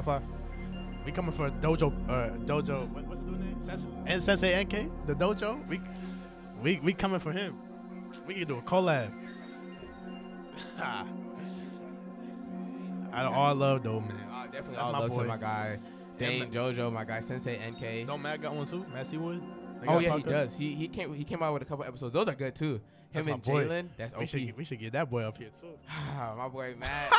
[0.00, 0.22] Spotify.
[1.04, 2.88] We coming for Dojo, uh, Dojo.
[2.90, 3.62] What, what's the dude name?
[3.62, 5.66] Sensei, and Sensei NK, the Dojo.
[5.68, 5.80] We,
[6.62, 7.58] we, we coming for him.
[8.26, 9.12] We can do a collab.
[13.12, 14.12] Of all love, though, man.
[14.32, 15.26] Uh, definitely That's all my love to boy.
[15.26, 15.78] my guy
[16.18, 18.06] Dane Jojo, my guy Sensei NK.
[18.06, 18.86] Don't Matt got one too?
[18.92, 19.42] Matt Seawood?
[19.80, 20.56] They Oh yeah, he does.
[20.56, 22.14] He he came he came out with a couple episodes.
[22.14, 22.80] Those are good too.
[23.12, 23.66] Him and boy.
[23.66, 23.88] Jalen.
[23.96, 24.28] That's We OP.
[24.28, 25.68] should, get- we should get that boy up here too.
[26.36, 27.10] my boy Matt.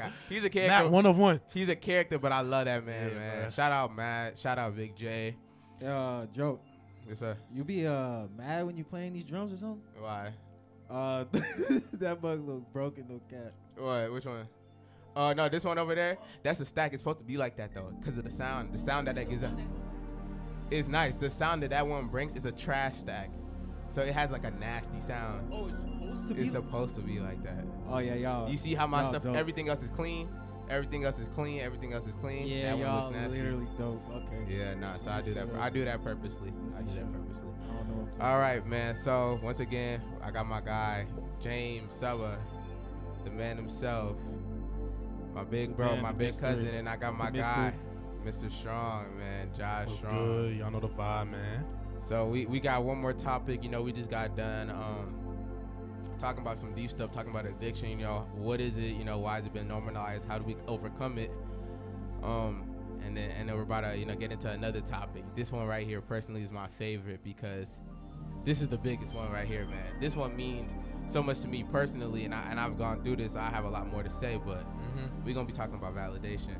[0.00, 0.84] Dude, He's a character.
[0.84, 1.40] Matt, one of one.
[1.54, 3.40] He's a character, but I love that man, Yeah, man.
[3.40, 3.50] man.
[3.50, 4.38] Shout out Matt.
[4.38, 5.36] Shout out Big J.
[5.84, 6.60] Uh, Joe,
[7.08, 7.36] Yes sir.
[7.52, 9.82] you be uh mad when you playing these drums or something?
[9.98, 10.32] Why?
[10.90, 11.24] Uh,
[11.94, 13.52] that bug look broken, no cat.
[13.76, 14.12] What?
[14.12, 14.46] Which one?
[15.16, 16.18] Oh no, this one over there.
[16.42, 16.92] That's a stack.
[16.92, 18.72] It's supposed to be like that though, because of the sound.
[18.72, 19.58] The sound that that gives up
[20.70, 21.16] is nice.
[21.16, 23.30] The sound that that one brings is a trash stack,
[23.92, 25.50] so it has like a nasty sound.
[25.52, 26.40] Oh, it's supposed to be.
[26.40, 27.64] It's supposed to be like that.
[27.90, 28.50] oh yeah, y'all.
[28.50, 29.22] You see how my stuff?
[29.22, 29.36] dope.
[29.36, 30.30] Everything else is clean.
[30.70, 31.60] Everything else is clean.
[31.60, 32.46] Everything else is clean.
[32.46, 33.42] Yeah, that y'all one looks nasty.
[33.42, 34.00] literally dope.
[34.14, 34.46] Okay.
[34.48, 34.96] Yeah, nah.
[34.96, 35.46] So I do that.
[35.60, 36.52] I do that purposely.
[36.74, 37.48] I do that purposely.
[37.70, 38.94] I don't know what to All right, man.
[38.94, 41.04] So once again, I got my guy
[41.42, 42.38] James Suba,
[43.24, 44.16] the man himself,
[45.34, 46.48] my big bro, man, my big mystery.
[46.48, 47.74] cousin, and I got my guy,
[48.24, 48.50] Mr.
[48.50, 50.16] Strong, man, Josh What's Strong.
[50.16, 50.56] good?
[50.56, 51.66] Y'all know the vibe, man.
[52.02, 53.62] So we we got one more topic.
[53.62, 55.14] You know, we just got done um
[56.18, 57.88] talking about some deep stuff, talking about addiction.
[57.90, 58.96] You know, what is it?
[58.96, 60.26] You know, why has it been normalized?
[60.28, 61.30] How do we overcome it?
[62.22, 62.64] Um,
[63.04, 65.22] and then and then we're about to you know get into another topic.
[65.36, 67.80] This one right here, personally, is my favorite because
[68.44, 69.94] this is the biggest one right here, man.
[70.00, 70.74] This one means
[71.06, 73.36] so much to me personally, and I and I've gone through this.
[73.36, 75.24] I have a lot more to say, but Mm-hmm.
[75.24, 76.56] we're gonna be talking about validation.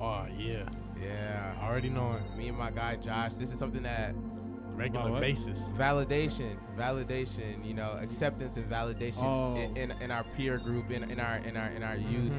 [0.00, 0.64] Oh yeah,
[1.00, 3.34] Yeah, already knowing me and my guy Josh.
[3.34, 4.14] This is something that
[4.78, 5.20] regular what?
[5.20, 5.72] basis.
[5.74, 9.54] validation validation you know acceptance and validation Oh.
[9.56, 12.32] in, in, in our peer group in, in our in our in our youth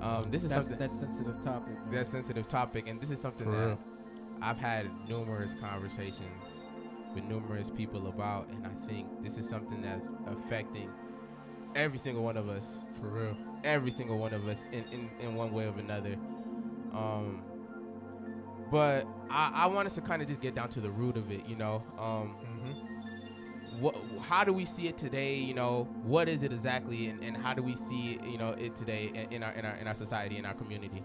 [0.00, 1.74] um, this is That's something that's sensitive topic.
[1.74, 1.90] man.
[1.90, 3.78] that's sensitive topic and this is something For that real.
[4.42, 6.62] i've had numerous conversations
[7.14, 10.90] with numerous people about and i think this is something that's affecting
[11.74, 13.36] every single one of us For real.
[13.64, 16.16] every single one of us in, in, in one way or another.
[16.92, 17.42] Um,
[18.70, 21.30] but I, I want us to kind of just get down to the root of
[21.30, 21.82] it, you know.
[21.98, 23.80] Um, Mm-hmm.
[23.80, 25.36] what, how do we see it today?
[25.36, 28.50] You know, what is it exactly, and, and how do we see it, you know
[28.50, 31.02] it today in, in our in our in our society, in our community?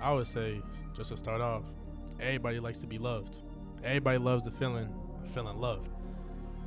[0.00, 0.60] I would say
[0.94, 1.64] just to start off,
[2.20, 3.42] everybody likes to be loved.
[3.82, 4.88] Everybody loves the feeling,
[5.32, 5.88] feeling loved.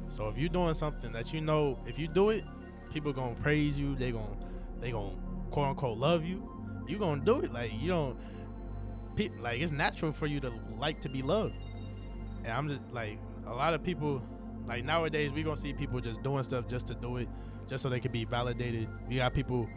[0.09, 2.43] So if you're doing something that you know, if you do it,
[2.91, 3.95] people gonna praise you.
[3.95, 4.25] They gonna
[4.81, 5.15] they gonna
[5.51, 6.43] quote unquote love you.
[6.87, 7.53] You gonna do it.
[7.53, 8.17] Like you don't.
[9.19, 11.53] Pe- like it's natural for you to like to be loved.
[12.45, 14.21] And I'm just like a lot of people.
[14.65, 17.27] Like nowadays, we gonna see people just doing stuff just to do it,
[17.67, 18.87] just so they can be validated.
[19.09, 19.67] You got people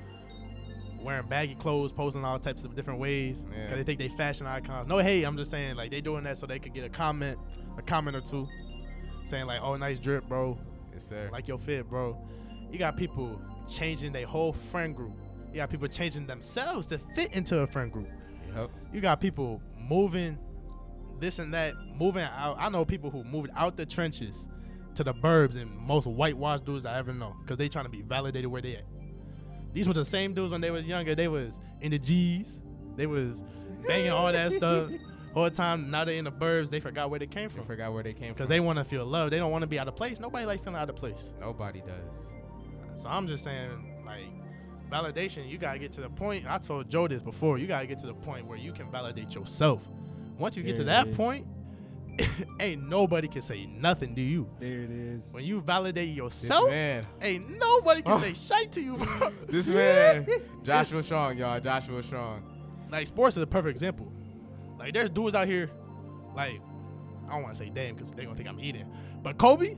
[1.02, 3.76] wearing baggy clothes, posing all types of different ways because Yeah.
[3.76, 4.86] they think they fashion icons.
[4.86, 7.38] No, hey, I'm just saying like they doing that so they could get a comment,
[7.78, 8.46] a comment or two,
[9.24, 10.56] saying like, "Oh, nice drip, bro.
[10.92, 11.28] Yes, sir.
[11.32, 12.16] Like your fit, bro."
[12.70, 15.14] You got people changing their whole friend group.
[15.48, 18.08] You got people changing themselves to fit into a friend group.
[18.56, 18.70] Yep.
[18.92, 20.38] You got people moving
[21.20, 22.56] this and that, moving out.
[22.58, 24.48] I know people who moved out the trenches
[24.94, 28.02] to the burbs and most whitewashed dudes I ever know because they trying to be
[28.02, 28.84] validated where they at.
[29.72, 31.14] These were the same dudes when they was younger.
[31.14, 32.60] They was in the G's.
[32.96, 33.42] They was
[33.86, 34.90] banging all that stuff
[35.34, 35.90] all the time.
[35.90, 36.68] Now they in the burbs.
[36.68, 39.06] They forgot where they came from forgot where they came because they want to feel
[39.06, 39.32] loved.
[39.32, 40.20] They don't want to be out of place.
[40.20, 41.32] Nobody like feeling out of place.
[41.40, 43.00] Nobody does.
[43.00, 44.28] So I'm just saying, like,
[44.92, 46.44] validation, you gotta get to the point.
[46.48, 47.58] I told Joe this before.
[47.58, 49.86] You gotta get to the point where you can validate yourself.
[50.38, 51.16] Once you get to There that is.
[51.16, 51.46] point,
[52.60, 54.48] ain't nobody can say nothing to you.
[54.60, 55.32] There it is.
[55.32, 58.20] When you validate yourself, man, ain't nobody can oh.
[58.20, 59.32] say shit to you, bro.
[59.48, 60.26] this man,
[60.62, 62.42] Joshua Strong, y'all, Joshua Strong.
[62.90, 64.12] like sports is a perfect example.
[64.78, 65.70] Like there's dudes out here,
[66.34, 66.60] like
[67.28, 68.86] I don't want to say damn because they're gonna think I'm eating,
[69.22, 69.76] but Kobe,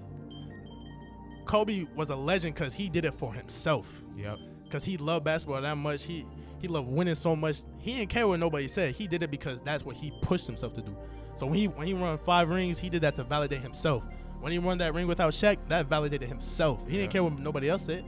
[1.45, 4.03] Kobe was a legend because he did it for himself.
[4.17, 4.39] Yep.
[4.75, 6.03] Because he loved basketball that much.
[6.03, 6.27] He
[6.61, 7.59] he loved winning so much.
[7.79, 8.93] He didn't care what nobody said.
[8.97, 10.97] He did it because that's what he pushed himself to do.
[11.37, 14.03] So when he when he won five rings, he did that to validate himself.
[14.41, 16.81] When he won that ring without Shaq, that validated himself.
[16.89, 17.03] He Yeah.
[17.03, 18.04] didn't care what nobody else said.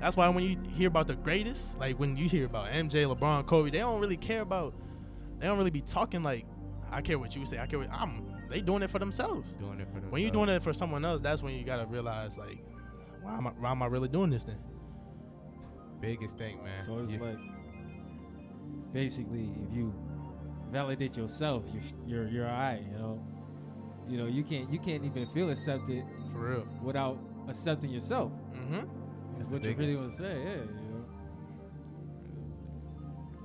[0.00, 3.46] That's why when you hear about the greatest, like when you hear about MJ, LeBron,
[3.46, 4.74] Kobe, they don't really care about.
[5.38, 6.46] They don't really be talking like,
[6.90, 7.60] I care what you say.
[7.60, 8.24] I care what I'm.
[8.48, 9.52] They doing it for themselves.
[9.60, 10.12] Doing it for themselves.
[10.12, 12.58] When you're doing it for someone else, that's when you gotta realize like,
[13.22, 14.58] why am I, why am I really doing this then?
[16.02, 16.84] Biggest thing, man.
[16.86, 17.38] So it's You- like
[18.92, 19.94] basically, if you
[20.70, 22.82] validate yourself, you're you're you're alright.
[22.82, 23.24] You know,
[24.08, 26.66] you know you can't you can't even feel accepted For real.
[26.82, 27.18] without
[27.48, 28.32] accepting yourself.
[28.54, 29.38] Mm-hmm.
[29.38, 30.42] That's what you really want to say.
[30.44, 31.04] Yeah, you know.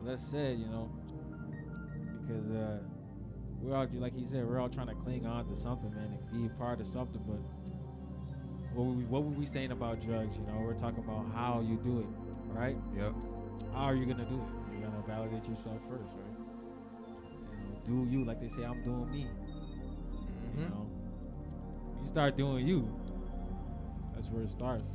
[0.03, 0.89] less said, you know,
[2.21, 2.79] because uh,
[3.61, 6.31] we're all like he said, we're all trying to cling on to something, man, and
[6.31, 7.21] be a part of something.
[7.27, 7.39] But
[8.75, 10.37] what were we, what were we saying about drugs?
[10.37, 12.05] You know, we're talking about how you do it,
[12.57, 12.75] right?
[12.95, 13.13] Yep.
[13.73, 14.73] How are you gonna do it?
[14.73, 16.37] You're gonna validate yourself first, right?
[17.87, 19.27] You know, do you like they say, I'm doing me.
[20.57, 20.69] You Mhm.
[20.69, 20.87] know,
[22.01, 22.87] you start doing you.
[24.15, 24.89] That's where it starts.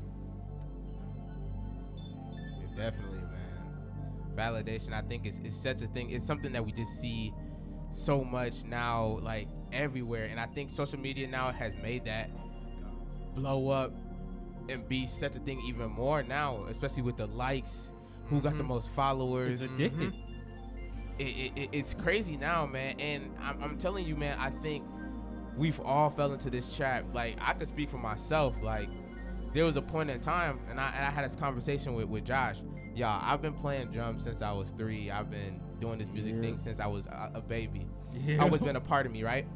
[2.60, 4.36] Yeah, definitely, man.
[4.36, 6.10] Validation, I think, is, is such a thing.
[6.10, 7.32] It's something that we just see
[7.90, 10.26] so much now, like everywhere.
[10.30, 12.30] And I think social media now has made that
[13.34, 13.92] blow up
[14.68, 17.92] and be such a thing even more now, especially with the likes,
[18.26, 18.68] who got the Mhm.
[18.68, 19.62] most followers.
[19.62, 20.12] It's addicting.
[21.18, 22.94] it, it, it- it's crazy now, man.
[22.98, 24.84] And I'm, I'm telling you, man, I think
[25.56, 27.04] we've all fell into this trap.
[27.12, 28.56] Like, I could speak for myself.
[28.62, 28.88] Like,
[29.52, 32.24] there was a point in time, and I, and I had this conversation with, with
[32.24, 32.56] Josh.
[32.94, 35.10] Y'all, I've been playing drums since I was three.
[35.10, 36.40] I've been doing this music Yeah.
[36.42, 37.86] thing since I was a, a baby.
[38.14, 38.38] Yeah.
[38.42, 39.46] Always been a part of me, right?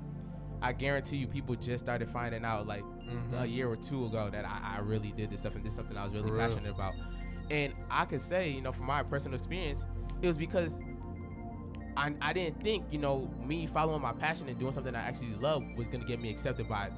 [0.63, 3.41] I guarantee you, people just started finding out like Mhm.
[3.43, 5.77] a year or two ago that I, I really did this stuff and this is
[5.77, 6.49] something I was really For real.
[6.49, 6.95] passionate about.
[7.51, 9.87] And I could say, you know, from my personal experience,
[10.23, 10.83] it was because
[11.97, 15.35] I, I didn't think, you know, me following my passion and doing something I actually
[15.37, 16.91] love was gonna get me accepted by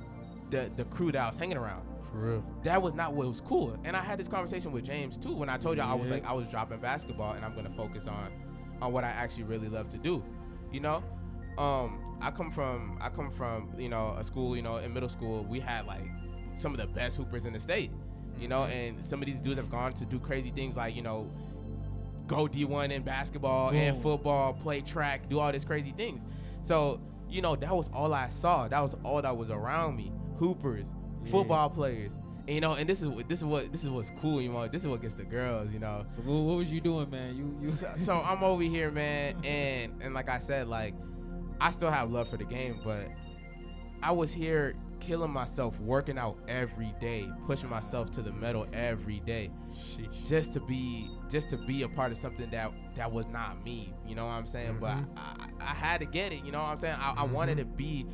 [0.50, 1.82] the the crew that I was hanging around.
[2.10, 2.44] For real.
[2.62, 3.76] That was not what was cool.
[3.84, 6.24] And I had this conversation with James too when I told you I was like
[6.26, 8.32] I was dropping basketball and I'm gonna focus on
[8.80, 10.24] on what I actually really love to do.
[10.72, 11.02] You know?
[11.58, 15.08] Um, I come from I come from, you know, a school, you know, in middle
[15.08, 16.04] school we had like
[16.56, 17.90] some of the best hoopers in the state.
[18.38, 18.72] You know, mm-hmm.
[18.72, 21.28] and some of these dudes have gone to do crazy things like, you know,
[22.28, 26.24] go D1 in basketball and football, play track, do all these crazy things.
[26.62, 28.68] So, you know, that was all I saw.
[28.68, 30.12] That was all that was around me.
[30.38, 30.92] Hoopers,
[31.24, 31.30] Yeah.
[31.32, 32.16] football players.
[32.46, 34.68] And, you know, and this is this is what this is what's cool, you know.
[34.68, 36.06] This is what gets the girls, you know.
[36.24, 37.36] What, what was you doing, man?
[37.36, 40.94] You you So, so I'm over here, man, and and like I said, like
[41.60, 43.08] I still have love for the game, but
[44.02, 49.20] I was here killing myself, working out every day, pushing myself to the metal every
[49.20, 50.26] day Sheesh.
[50.26, 53.92] just to be just to be a part of something that that was not me
[54.06, 54.80] you know what i'm saying Mhm.
[54.80, 57.58] but I, I had to get it you know what i'm saying i, I wanted
[57.58, 58.06] to be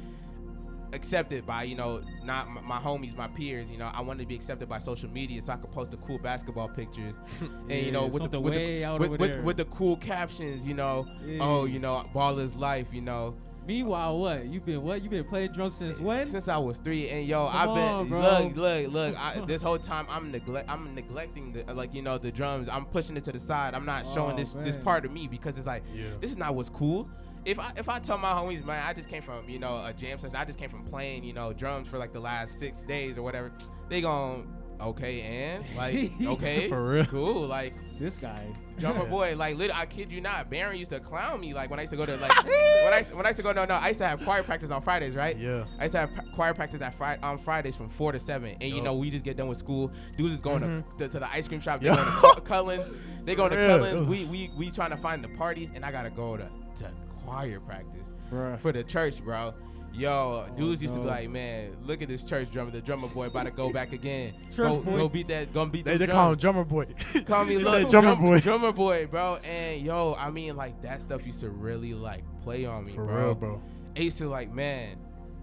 [0.95, 4.29] accepted by you know not my, my homies my peers you know i wanted to
[4.29, 7.91] be accepted by social media so i could post the cool basketball pictures and you
[7.93, 11.39] know with the, with, the, with, with, with the cool captions you know oh, Yeah.
[11.43, 13.35] oh you know ball is life you know
[13.67, 16.27] Meanwhile, what you been what you been playing drums since when?
[16.27, 17.75] since I was three, and yo, Come I've
[18.11, 19.17] been on, look, look, look.
[19.19, 22.69] I, this whole time, I'm neglect, I'm neglecting the like you know the drums.
[22.69, 23.73] I'm pushing it to the side.
[23.75, 24.85] I'm not showing Oh, this this man.
[24.85, 26.09] part of me because it's like Yeah.
[26.21, 27.09] this is not what's cool.
[27.45, 29.93] If I if I tell my homies, man, I just came from you know a
[29.93, 30.37] jam session.
[30.37, 33.23] I just came from playing you know drums for like the last six days or
[33.23, 33.53] whatever.
[33.89, 34.49] They gon'
[34.81, 37.05] okay and like okay For real.
[37.07, 38.45] cool like this guy.
[38.77, 40.51] drummer boy like lit I kid you not.
[40.51, 43.03] Baron used to clown me like when I used to go to like when I
[43.13, 45.15] when I used to go no no I used to have choir practice on Fridays
[45.15, 45.37] right.
[45.37, 45.65] Yeah.
[45.79, 48.71] I used to have choir practice at Friday on Fridays from four to seven, and
[48.75, 49.93] you know we just get done with school.
[50.17, 50.85] Dudes is going Mhm.
[50.99, 51.81] to, to to the ice cream shop.
[51.81, 52.91] They going to Cul- Cullen's.
[53.25, 53.57] They going to.
[53.57, 54.09] Cullen's.
[54.09, 56.91] We we we trying to find the parties, and I gotta go to to
[57.25, 58.59] choir practice Bruh.
[58.61, 59.55] for the church, bro.
[59.93, 62.73] Yo, dudes used to be oh, like, man, look at this church drummer.
[62.73, 64.35] The drummer boy about to go back again.
[64.47, 64.97] Church go, boy.
[64.97, 65.55] go beat that.
[65.55, 66.41] Go beat They, they call him drums.
[66.41, 66.87] drummer boy.
[67.27, 68.41] Call me little drummer boy.
[68.41, 69.37] drummer boy, bro.
[69.45, 73.05] And yo, I mean, like that stuff used to really like play on me, For
[73.05, 73.17] bro.
[73.17, 73.63] real, bro.
[73.97, 74.97] I used to like, man,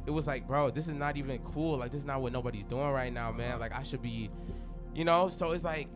[0.05, 1.77] it was like, bro, this is not even cool.
[1.77, 3.57] Like, this is not what nobody's doing right now, man.
[3.57, 4.29] Like, I should be,
[4.93, 5.29] you know.
[5.29, 5.87] So it's like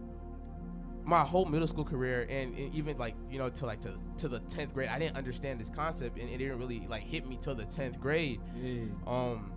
[1.06, 4.28] my whole middle school career, and, and even like, you know, to like to to
[4.28, 7.38] the tenth grade, I didn't understand this concept, and it didn't really like hit me
[7.40, 8.42] till the tenth grade.
[8.62, 8.86] Yeah.
[9.06, 9.52] Um,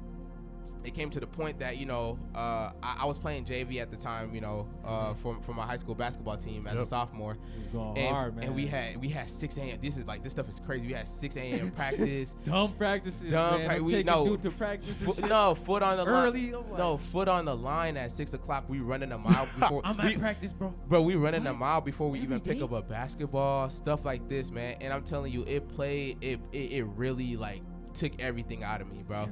[0.84, 3.90] it came to the point that you know, uh, I, I was playing JV at
[3.90, 7.32] the time, you know, uh, for for my high school basketball team as a sophomore
[7.32, 8.44] It was going and, hard, man.
[8.46, 9.78] and we had we had 6 a.m.
[9.80, 10.86] This is like this stuff is crazy.
[10.86, 11.70] We had 6 a.m.
[11.76, 12.34] practice.
[12.44, 13.30] dumb practices.
[13.30, 13.84] Dumb man.
[13.84, 14.24] we- no.
[14.26, 14.88] dude to practice.
[15.00, 16.54] and Foot, no foot on the Early, line.
[16.62, 18.64] I'm like- No foot on the line at six o'clock.
[18.68, 19.82] We running a mile before.
[19.84, 20.72] I'm we, at practice, bro.
[20.88, 23.68] bro, we running a mile before we Every even pick up a basketball.
[23.70, 24.76] Stuff like this, man.
[24.80, 26.18] And I'm telling you, it played.
[26.22, 27.62] It it, it really like
[27.94, 29.28] took everything out of me, bro.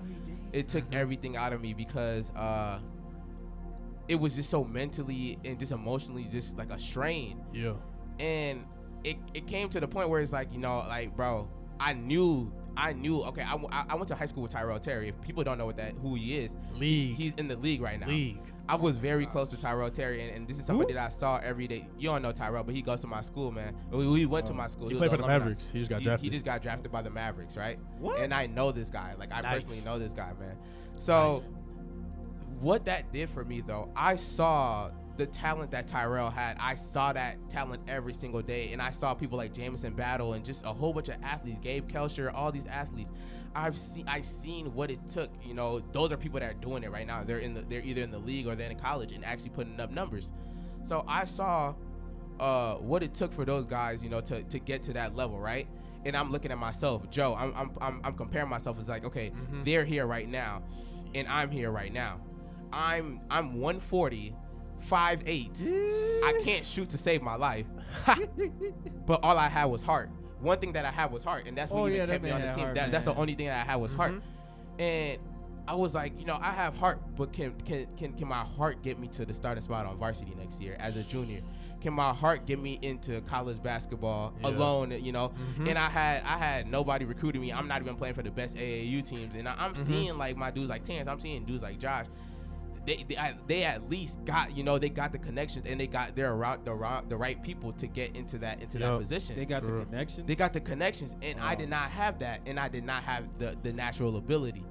[0.57, 2.79] It took everything out of me because uh,
[4.09, 7.75] it was just so mentally and just emotionally just like a strain Yeah.
[8.19, 8.65] and
[9.05, 11.49] it, it came to the point where it's like you know like bro
[11.79, 15.21] i knew i knew okay I, I went to high school with tyrell terry if
[15.21, 17.17] people don't know what that who he is League.
[17.17, 18.41] he's in the league right now League.
[18.69, 21.39] I was very close to tyrell terry and, and this is somebody that i saw
[21.39, 24.27] every day you don't know tyrell but he goes to my school man we, we
[24.27, 24.57] went to oh.
[24.57, 25.27] my school He was played for the.
[25.27, 25.71] Mavericks.
[25.71, 26.25] He just got He- drafted.
[26.25, 28.19] he just got drafted by the mavericks right What?
[28.21, 29.55] and i know this guy like i Nice.
[29.65, 30.57] personally know this guy man
[30.97, 31.45] so
[32.61, 36.57] what that did for me though i saw the talent that Tyrell had.
[36.61, 40.45] I saw that talent every single day, and I saw people like Jamison Battle and
[40.45, 43.13] just a whole bunch of athletes, Gabe Kalscheur, all these athletes.
[43.55, 45.31] I've seen I seen what it took.
[45.43, 47.25] You know, those are people that are doing it right now.
[47.25, 49.81] They're in the they're either in the league or they're in college and actually putting
[49.81, 50.33] up numbers.
[50.83, 51.75] So I saw
[52.39, 55.39] uh, what it took for those guys, you know, to, to get to that level,
[55.39, 55.67] right?
[56.05, 57.35] And I'm looking at myself, Joe.
[57.39, 59.65] I'm I'm I'm, I'm comparing myself as like, okay, Mhm.
[59.65, 60.63] they're here right now,
[61.15, 62.21] and I'm here right now.
[62.73, 64.35] I'm I'm 140,
[64.89, 66.23] 5'8".
[66.25, 67.67] I can't shoot to save my life,
[69.07, 70.11] but all I had was heart.
[70.41, 72.31] One thing that I had was heart, and that's what Oh, even yeah, kept me
[72.31, 72.65] on the team.
[72.65, 74.15] heart, That, that's the only thing that I had was heart.
[74.79, 75.19] And
[75.67, 78.83] I was like, you know, I have heart, but can can can can my heart
[78.83, 81.41] get me to the starting spot on varsity next year as a junior?
[81.81, 84.49] Can my heart get me into college basketball Yeah.
[84.49, 84.91] alone?
[85.03, 85.69] You know, Mhm.
[85.71, 87.53] and I had I had nobody recruiting me.
[87.53, 89.79] I'm not even playing for the best AAU teams, and I, I'm Mhm.
[89.87, 91.09] seeing like my dudes like Terrence.
[91.09, 92.07] I'm seeing dudes like Josh.
[92.87, 96.15] They, they, they at least got you know they got the connections and they got
[96.15, 99.35] their around the right the right people to get into that into that position.
[99.35, 100.27] They got For the connections.
[100.27, 103.39] They got the connections, and I did not have that, and I did not have
[103.39, 104.65] the the natural ability.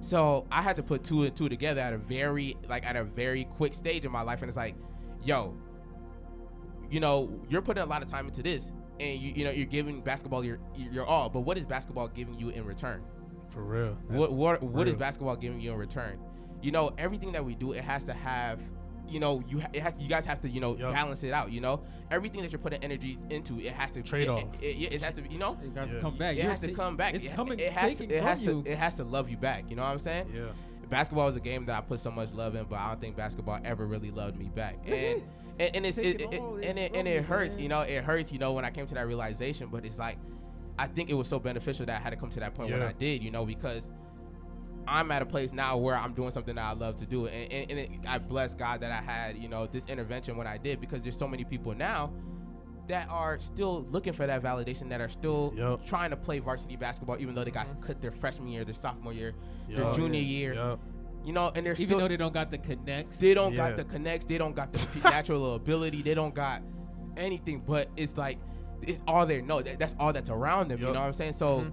[0.00, 3.04] So I had to put two and two together at a very like at a
[3.04, 4.74] very quick stage in my life, and it's like,
[5.24, 5.56] yo,
[6.90, 9.64] you know, you're putting a lot of time into this, and you you know you're
[9.64, 13.02] giving basketball your your all, but what is basketball giving you in return?
[13.48, 13.96] For real.
[14.08, 15.00] What what what is real.
[15.00, 16.18] basketball giving you in return?
[16.62, 18.60] You know, everything that we do, it has to have,
[19.08, 20.92] you know, you ha- it has you guys have to you know Yup.
[20.92, 21.50] balance it out.
[21.52, 24.44] You know, everything that you're putting energy into, it has to Trade it, off.
[24.60, 25.94] It, it, it has to, you know, It got Yeah.
[25.94, 26.36] to come back.
[26.36, 27.14] it has to come back.
[27.14, 27.58] It's coming.
[27.58, 28.04] It has to.
[28.04, 28.62] It from has you.
[28.62, 28.70] to.
[28.70, 29.64] It has to love you back.
[29.68, 30.30] You know what I'm saying?
[30.34, 30.44] Yeah.
[30.88, 33.16] Basketball is a game that I put so much love in, but I don't think
[33.16, 34.76] basketball ever really loved me back.
[34.86, 35.22] And
[35.58, 37.54] and, and it's it, Taking it, and it and it hurts.
[37.54, 37.62] man.
[37.62, 38.30] You know, it hurts.
[38.32, 40.18] You know, when I came to that realization, but it's like,
[40.78, 42.82] I think it was so beneficial that I had to come to that point when
[42.82, 43.22] I did.
[43.22, 43.90] You know, because.
[44.86, 47.52] I'm at a place now where I'm doing something that I love to do, and,
[47.52, 50.56] and, and it, I bless God that I had, you know, this intervention when I
[50.58, 52.12] did, because there's so many people now
[52.88, 55.86] that are still looking for that validation, that are still Yup.
[55.86, 59.12] trying to play varsity basketball, even though they got cut their freshman year, their sophomore
[59.12, 59.34] year,
[59.68, 60.26] their junior yeah.
[60.26, 60.80] year, Yup.
[61.24, 63.18] you know, and they're Even still though they don't got the connects.
[63.18, 63.68] they don't Yeah.
[63.70, 66.60] got the connects, they don't got the natural ability, they don't got
[67.16, 68.38] anything, but it's like
[68.82, 69.62] it's all they know.
[69.62, 70.80] That, that's all that's around them.
[70.80, 71.34] You know what I'm saying?
[71.34, 71.72] So Mhm.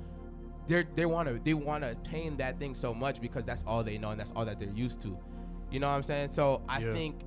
[0.70, 3.84] They're they want to they want to attain that thing so much because that's all
[3.84, 5.18] they know and that's all that they're used to.
[5.72, 6.30] You know what I'm saying?
[6.30, 6.94] So I Yeah.
[6.94, 7.22] think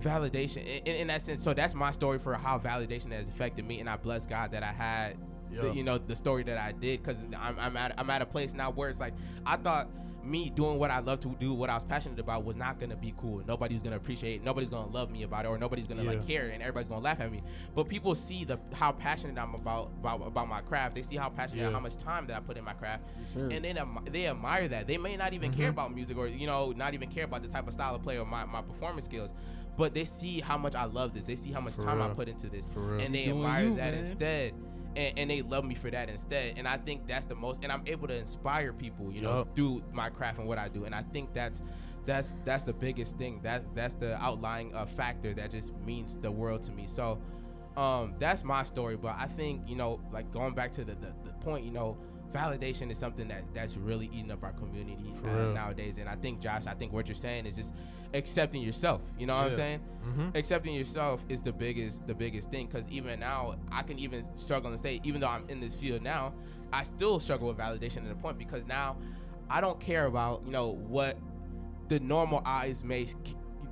[0.00, 1.42] validation in, in, that sense.
[1.42, 4.62] So that's my story for how validation has affected me, and I bless God that
[4.62, 5.16] I had.
[5.52, 8.26] The, you know the story that I did because I'm, I'm at I'm at a
[8.26, 9.14] place now where it's like
[9.46, 9.88] I thought
[10.26, 12.96] me doing what I love to do, what I was passionate about, was not gonna
[12.96, 13.42] be cool.
[13.46, 14.36] Nobody's gonna appreciate.
[14.36, 14.44] it.
[14.44, 17.20] Nobody's gonna love me about it, or nobody's gonna like care, and everybody's gonna laugh
[17.20, 17.42] at me.
[17.74, 20.94] But people see the how passionate I'm about about about my craft.
[20.96, 21.70] They see how passionate, Yeah.
[21.70, 23.48] how much time that I put in my craft, sir.
[23.50, 23.78] and then
[24.10, 24.86] they admire that.
[24.86, 25.70] They may not even care Mhm.
[25.74, 28.18] about music, or you know, not even care about the type of style of play
[28.18, 29.32] or my, my performance skills.
[29.76, 31.26] But they see how much I love this.
[31.26, 32.98] They see how much For time I put into this, real.
[32.98, 33.94] and they admire you, that man.
[34.04, 34.54] instead.
[34.96, 37.62] And, and they love me for that instead, and I think that's the most.
[37.62, 39.54] And I'm able to inspire people, you know, Yup.
[39.54, 40.84] through my craft and what I do.
[40.84, 41.60] And I think that's
[42.06, 43.40] that's that's the biggest thing.
[43.42, 46.86] That's that's the outlying uh, factor that just means the world to me.
[46.86, 47.20] So,
[47.76, 48.96] um, that's my story.
[48.96, 51.98] But I think you know, like going back to the the, the point, you know,
[52.36, 55.98] validation is something that that's really eating up our community uh, nowadays.
[55.98, 57.74] And I think Josh, I think what you're saying is just
[58.14, 59.00] accepting yourself.
[59.18, 59.56] You know what I'm Yeah.
[59.56, 59.80] saying?
[60.06, 60.36] Mhm.
[60.36, 64.70] accepting yourself is the biggest the biggest thing because even now i can even struggle
[64.70, 66.32] and stay even though i'm in this field now
[66.72, 68.96] i still struggle with validation at a point because now
[69.50, 71.16] i don't care about you know what
[71.88, 73.04] the normal eyes may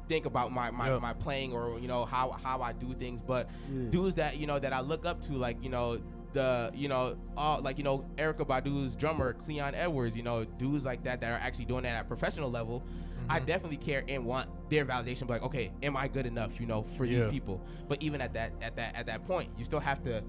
[0.09, 1.02] think about my my, Yep.
[1.02, 3.90] my playing or you know how how i do things but Yeah.
[3.90, 6.00] dudes that you know that i look up to like you know
[6.34, 10.84] the you know all like you know Erykah Badu's drummer Cleon Edwards you know dudes
[10.84, 12.82] like that that are actually doing that at professional level
[13.26, 13.46] I Mhm.
[13.46, 15.26] definitely care and want their validation.
[15.30, 16.60] Like, okay, am I good enough?
[16.60, 17.58] You know, for these people.
[17.88, 20.22] But even at that, at that, at that point, you still have to,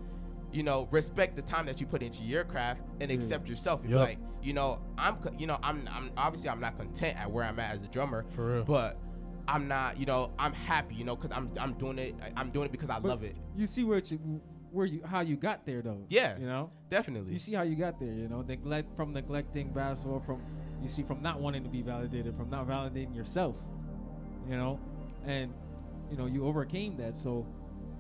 [0.54, 3.16] you know, respect the time that you put into your craft and Yeah.
[3.16, 3.84] accept yourself.
[3.84, 7.44] Be like, you know, I'm, you know, I'm, I'm obviously I'm not content at where
[7.44, 8.64] I'm at as a drummer, For real.
[8.64, 8.98] but
[9.46, 12.68] I'm not, you know, I'm happy, you know, because I'm, I'm doing it, I'm doing
[12.68, 13.36] it because I But love it.
[13.58, 14.40] You see where you,
[14.76, 16.04] where you how you got there though.
[16.10, 16.38] Yeah.
[16.38, 16.70] You know.
[16.90, 17.34] Definitely.
[17.34, 18.14] You see how you got there.
[18.14, 20.42] You know, neglect from neglecting basketball from
[20.84, 23.56] you see from not wanting to be validated from not validating yourself.
[24.50, 24.80] You know,
[25.26, 25.54] and
[26.12, 27.16] you know you overcame that.
[27.16, 27.46] So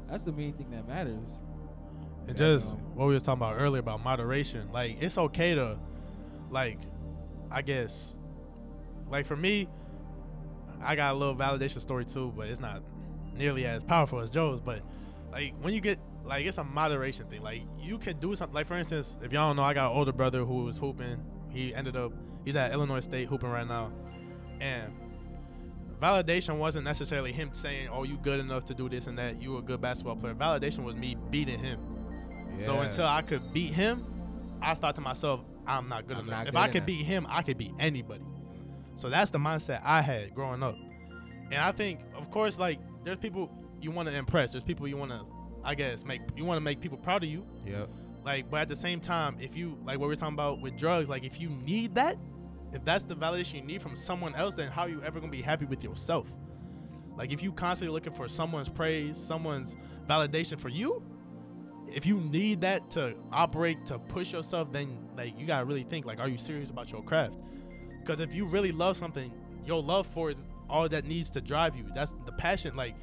[0.09, 1.29] that's the main thing that matters.
[2.27, 4.71] And Yeah, just um, what we was talking about earlier about moderation.
[4.71, 5.77] Like it's okay to,
[6.49, 6.79] like,
[7.49, 8.19] I guess,
[9.09, 9.67] like for me,
[10.83, 12.83] I got a little validation story too, but it's not
[13.37, 14.59] nearly as powerful as Joe's.
[14.59, 14.81] But
[15.31, 17.41] like when you get like it's a moderation thing.
[17.41, 18.53] Like you can do something.
[18.53, 21.23] Like for instance, if y'all don't know, I got an older brother who was hooping.
[21.49, 22.11] He ended up
[22.43, 23.91] he's at Illinois State hooping right now,
[24.59, 24.91] and
[26.01, 29.41] validation wasn't necessarily him saying, "Oh, you good enough to do this and that.
[29.41, 31.79] You a good basketball player." Validation was me beating him.
[32.57, 32.65] Yeah.
[32.65, 34.03] So until I could beat him,
[34.61, 36.39] I thought to myself, "I'm not good I'm enough.
[36.39, 36.87] not if good I could enough.
[36.87, 38.23] beat him, I could beat anybody."
[38.95, 40.75] So that's the mindset I had growing up.
[41.51, 43.49] And I think, of course, like there's people
[43.81, 44.51] you want to impress.
[44.51, 45.21] There's people you want to,
[45.65, 47.43] I guess, make you want to make people proud of you.
[47.65, 47.89] Yep.
[48.23, 50.77] Like, but at the same time, if you like what we are talking about with
[50.77, 52.17] drugs, like if you need that,
[52.71, 55.31] if that's the validation you need from someone else, then how are you ever gonna
[55.31, 56.27] be happy with yourself?
[57.17, 59.75] Like if you constantly looking for someone's praise, someone's
[60.07, 61.03] validation for you,
[61.87, 66.05] if you need that to operate to push yourself, then like you gotta really think
[66.05, 67.35] like, are you serious about your craft?
[68.01, 69.31] Because if you really love something,
[69.65, 71.85] your love for it is all that needs to drive you.
[71.95, 72.75] That's the passion.
[72.75, 72.95] Like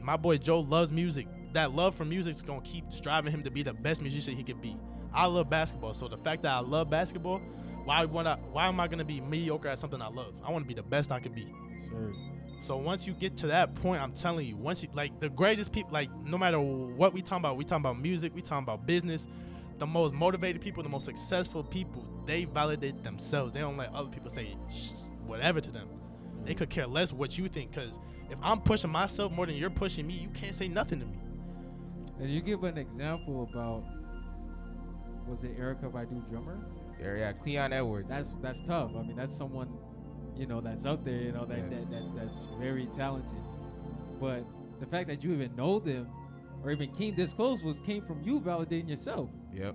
[0.00, 1.26] my boy Joe loves music.
[1.52, 4.42] That love for music is gonna keep striving him to be the best musician he
[4.42, 4.76] could be.
[5.14, 7.38] I love basketball, so the fact that I love basketball,
[7.84, 10.34] why would I, why am I gonna be mediocre at something I love?
[10.44, 11.46] I want to be the best I could be.
[11.88, 12.12] Sure.
[12.60, 15.72] So once you get to that point, I'm telling you, once you like the greatest
[15.72, 18.86] people, like no matter what we talking about, we talking about music, we talking about
[18.86, 19.28] business.
[19.78, 23.54] The most motivated people, the most successful people, they validate themselves.
[23.54, 24.56] They don't let other people say
[25.24, 25.88] whatever to them.
[26.44, 27.72] They could care less what you think.
[27.72, 31.06] Cause if I'm pushing myself more than you're pushing me, you can't say nothing to
[31.06, 31.18] me.
[32.20, 33.84] And you give an example about
[35.28, 36.58] was it Erykah Badu drummer?
[37.00, 37.32] Yeah, yeah.
[37.32, 38.08] Cleon Edwards.
[38.08, 38.90] That's that's tough.
[38.96, 39.68] I mean, that's someone,
[40.36, 41.14] you know, that's out there.
[41.20, 41.84] You know, that, Yes.
[41.86, 43.30] that, that that's very talented.
[44.20, 44.42] But
[44.80, 46.08] the fact that you even know them,
[46.64, 49.30] or even came this close, was came from you validating yourself.
[49.52, 49.74] yep.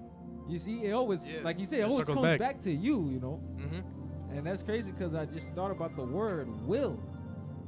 [0.50, 2.40] You see, it always, Yeah, like you say, it it always comes back.
[2.40, 2.60] back.
[2.62, 3.10] to you.
[3.10, 4.36] You know, Mm-hmm.
[4.38, 7.00] and that's crazy because I just thought about the word will.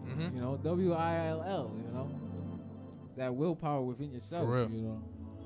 [0.05, 0.35] Mm-hmm.
[0.35, 1.71] You know, W I L L.
[1.87, 2.24] You know, it's
[3.17, 4.47] that willpower within yourself.
[4.47, 4.69] real.
[4.69, 5.03] You know,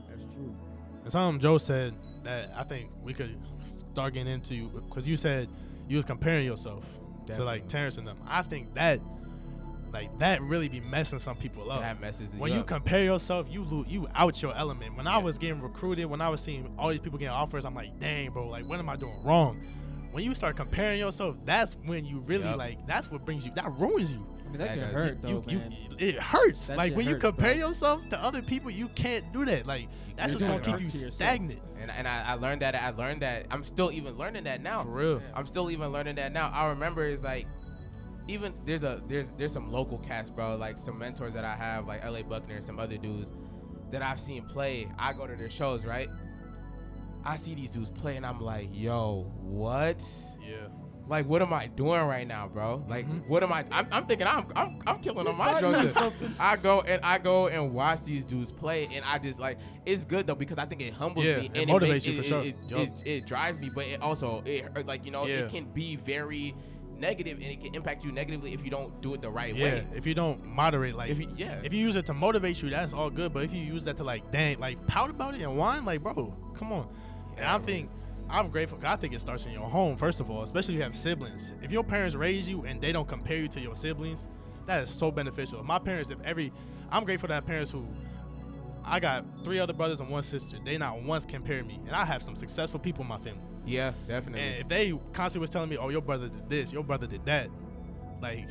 [0.10, 0.56] that's true.
[1.04, 5.48] And something Joe said that I think we could start getting into because you said
[5.88, 8.18] you was comparing yourself to like Terrence and them.
[8.28, 9.00] I think that
[9.92, 11.82] like that really be messing some people up.
[11.82, 14.96] That messes when you you compare yourself, you lo- you out your element.
[14.96, 17.76] When I was getting recruited, when I was seeing all these people getting offers, I'm
[17.76, 19.60] like, dang, bro, like what am I doing wrong?
[20.12, 22.58] When you start comparing yourself, that's when you really Yup.
[22.58, 22.88] like.
[22.88, 23.52] That's what brings you.
[23.54, 24.26] That ruins you.
[24.50, 24.94] I mean, that, That can does.
[24.94, 26.68] hurt though, you, you, it hurts.
[26.68, 27.68] That like shit when you hurts, compare bro.
[27.68, 29.66] yourself to other people, you can't do that.
[29.68, 31.62] Like that's You're just gonna keep you stagnant.
[31.80, 34.84] and and I, I learned that I learned that I'm still even learning that now.
[34.84, 35.22] For real.
[35.22, 35.28] Yeah.
[35.36, 36.50] I'm still even learning that now.
[36.54, 37.46] I remember it's like
[38.28, 41.88] even there's a there's there's some local cats, bro, like some mentors that I have,
[41.88, 43.32] like LA Buckner and some other dudes
[43.92, 44.88] that I've seen play.
[44.98, 46.10] I go to their shows, right?
[47.26, 50.04] I see these dudes play and I'm like, yo, what?
[50.42, 50.68] Yeah.
[51.10, 52.84] Like, what am I doing right now, bro?
[52.88, 53.26] Like, Mhm.
[53.28, 53.66] what am I?
[53.72, 57.48] I'm, I'm thinking I'm, I'm I'm killing on my fighting I go and I go
[57.48, 60.82] and watch these dudes play, and I just like it's good though because I think
[60.84, 62.44] it humbles Yeah, me it and motivates makes- you for it, sure.
[62.44, 65.38] It, it, it drives me, but it also it like you know Yeah.
[65.38, 66.54] it can be very
[67.00, 69.64] negative and it can impact you negatively if you don't do it the right Yeah,
[69.66, 69.88] way.
[69.96, 72.70] if you don't moderate, like If you, yeah, if you use it to motivate you,
[72.70, 73.34] that's all good.
[73.34, 76.04] But if you use that to like, dang, like pout about it and whine, like,
[76.04, 76.88] bro, come on.
[77.38, 77.90] And I think
[78.30, 78.80] I'm grateful.
[78.84, 81.52] I think it starts in your home first of all, especially if you have siblings.
[81.64, 84.28] If your parents raise you and they don't compare you to your siblings,
[84.68, 85.64] that is so beneficial.
[85.64, 86.52] My parents, if every,
[86.92, 87.88] I'm grateful to have parents who.
[88.86, 90.58] I got three other brothers and one sister.
[90.66, 93.42] They not once compared me, and I have some successful people in my family.
[93.66, 94.42] yeah, definitely.
[94.42, 97.24] And if they constantly was telling me, "Oh, your brother did this, your brother did
[97.26, 97.50] that,"
[98.22, 98.46] like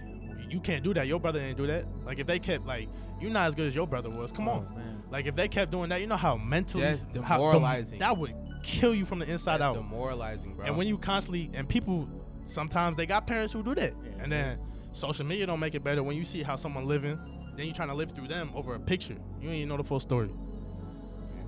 [0.49, 1.07] you can't do that.
[1.09, 1.87] Your brother didn't do that.
[2.05, 2.89] Like if they kept like
[3.21, 4.31] you're not as good as your brother was.
[4.31, 4.75] Come Oh, on.
[4.77, 5.03] man.
[5.11, 7.99] Like if they kept doing that, you know how mentally how- demoralizing.
[7.99, 9.83] that would kill you from the inside That's out.
[9.83, 10.67] demoralizing, bro.
[10.67, 12.09] And when you constantly and people
[12.45, 13.93] sometimes they got parents who do that.
[14.03, 14.23] Yeah.
[14.23, 14.59] And then
[14.93, 17.19] social media don't make it better when you see how someone living,
[17.57, 19.17] then you trying to live through them over a picture.
[19.41, 20.31] You ain't even know the full story.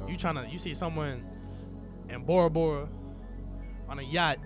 [0.08, 1.24] You trying to you see someone
[2.08, 2.88] in Bora Bora
[3.88, 4.38] on a yacht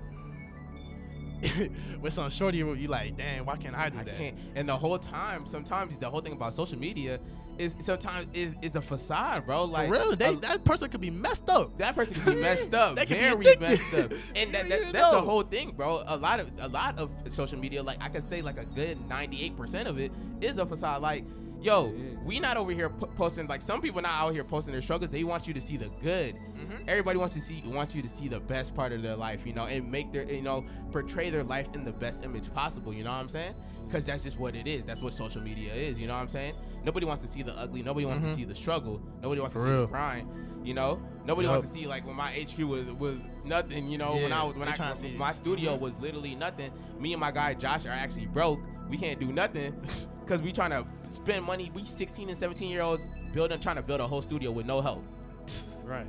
[2.00, 4.16] with some shorty you like, damn, why can't I do I that?
[4.16, 4.36] can't.
[4.54, 7.20] And the whole time, sometimes the whole thing about social media
[7.58, 9.64] is sometimes is is a facade, bro.
[9.64, 11.76] Like For real, they, a- that person could be messed up.
[11.78, 15.42] that person could be messed up, very messed up, and that, that, that's the whole
[15.42, 16.02] thing, bro.
[16.06, 18.98] A lot of a lot of social media, like I could say, like a good
[19.08, 21.02] ninety eight percent of it is a facade.
[21.02, 21.24] Like,
[21.60, 22.04] yo, Yeah.
[22.24, 23.46] we not over here po- posting.
[23.46, 25.10] Like some people not out here posting their struggles.
[25.10, 26.34] They want you to see the good.
[26.36, 26.88] Mm-hmm.
[26.88, 29.52] Everybody wants to see wants you to see the best part of their life, you
[29.52, 32.92] know, and make their you know portray their life in the best image possible.
[32.92, 33.54] You know what I'm saying?
[33.86, 34.84] Because that's just what it is.
[34.84, 35.98] That's what social media is.
[35.98, 36.54] You know what I'm saying?
[36.84, 37.82] Nobody wants to see the ugly.
[37.82, 38.34] Nobody wants to Mhm.
[38.34, 39.00] see the struggle.
[39.22, 40.28] Nobody wants For to see the grind.
[40.64, 43.88] You know, nobody wants to see like when my HQ was was nothing.
[43.88, 44.76] You know, when I was when I
[45.16, 45.80] my studio Mhm.
[45.80, 46.70] was literally nothing.
[46.98, 48.60] Me and my guy Josh are actually broke.
[48.88, 49.74] We can't do nothing
[50.20, 51.70] because we trying to spend money.
[51.74, 54.80] We 16 and 17 year olds building trying to build a whole studio with no
[54.80, 55.04] help.
[55.84, 56.06] Right.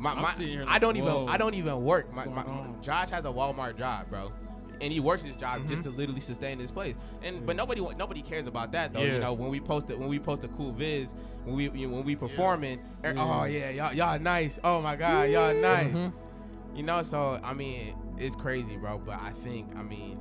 [0.00, 2.12] My, my, here I don't even I don't even work.
[2.12, 2.44] My, my.
[2.82, 4.32] Josh has a Walmart job, bro.
[4.80, 5.84] And he works his job just Mhm.
[5.84, 6.96] to literally sustain his place.
[7.22, 9.00] And but nobody nobody cares about that though.
[9.00, 9.14] Yeah.
[9.14, 11.14] You know, when we post it, when we post a cool viz,
[11.44, 13.40] when we you know, when we performing, er- Yeah.
[13.40, 14.58] oh yeah, y'all y'all nice.
[14.62, 15.94] Oh my god, y'all nice.
[15.94, 16.12] Mhm.
[16.74, 18.98] You know, so I mean, it's crazy, bro.
[18.98, 20.20] But I think, I mean,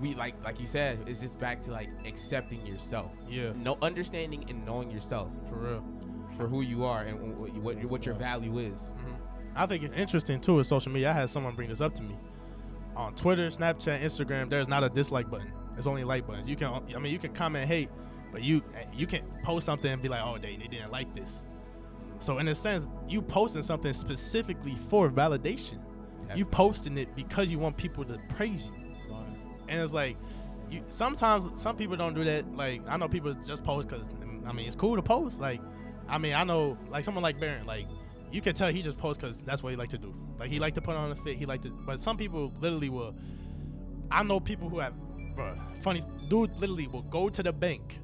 [0.00, 4.44] we like like you said, it's just back to like accepting yourself, Yeah, no understanding
[4.48, 5.84] and knowing yourself for real.
[6.36, 8.94] for who you are and what what, what your value is.
[8.98, 9.14] Mhm.
[9.56, 11.10] I think it's interesting too with social media.
[11.10, 12.16] I had someone bring this up to me
[12.98, 14.50] on Twitter, Snapchat, Instagram.
[14.50, 15.52] There's not a dislike button.
[15.78, 16.48] It's only like buttons.
[16.48, 17.88] You can, I mean, you can comment hate,
[18.32, 21.46] but you you can post something and be like, oh, they, they didn't like this.
[22.18, 25.78] So in a sense, you posting something specifically for validation.
[26.34, 28.72] You posting it because you want people to praise you.
[29.08, 29.38] Son.
[29.68, 30.18] And it's like,
[30.70, 32.54] you sometimes some people don't do that.
[32.54, 34.10] Like I know people just post because
[34.46, 35.40] I mean it's cool to post.
[35.40, 35.62] Like
[36.08, 37.86] I mean I know like someone like Baron, like
[38.32, 40.14] you can tell he just posts because that's what he like to do.
[40.38, 41.36] Like he like to put on a fit.
[41.36, 43.14] He like to, but some people literally will.
[44.10, 44.94] I know people who have,
[45.34, 45.54] bro.
[45.82, 48.00] Funny dude, literally will go to the bank,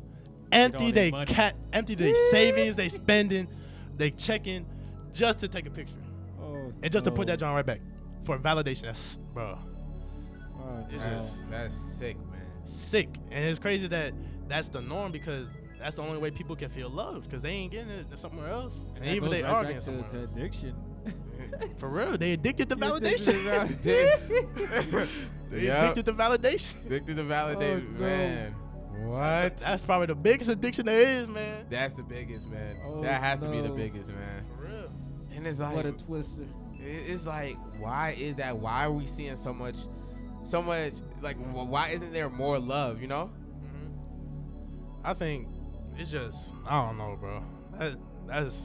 [0.53, 3.49] empty they cat, empty their savings, they spending,
[3.97, 4.67] they checking,
[5.13, 5.95] just to take a picture
[6.41, 7.81] Oh, and just to put that John right back
[8.25, 8.83] for validation.
[8.83, 9.59] That's bro.
[10.59, 11.11] Oh, It's no.
[11.11, 12.41] just- That's that's sick, man.
[12.65, 13.09] sick.
[13.31, 14.13] And it's crazy that
[14.49, 15.49] that's the norm because
[15.85, 18.87] that's the only way people can feel loved because they ain't getting it somewhere else.
[18.97, 20.33] And, that even goes they right are getting to, somewhere to else.
[20.33, 20.75] addiction.
[21.77, 23.83] For real, they addicted to You're addicted validation.
[25.51, 25.83] they Yep.
[25.83, 26.87] addicted to validation.
[26.87, 28.01] Addicted to validate, Oh, no.
[28.01, 28.53] man.
[29.03, 29.59] What?
[29.59, 31.67] That's probably the biggest addiction there is, man.
[31.69, 32.79] That's the biggest, man.
[32.87, 34.43] Oh, that has to be the biggest, man.
[34.57, 34.91] For real.
[35.37, 36.47] And it's like, what a twister.
[36.81, 38.57] it's like, why is that?
[38.57, 39.77] Why are we seeing so much,
[40.45, 40.95] so much?
[41.21, 43.03] Like, why isn't there more love?
[43.03, 43.31] You know?
[43.67, 45.07] Mm-hmm.
[45.07, 45.49] I think
[45.99, 47.43] it's just I don't know, bro.
[47.79, 48.61] That, that's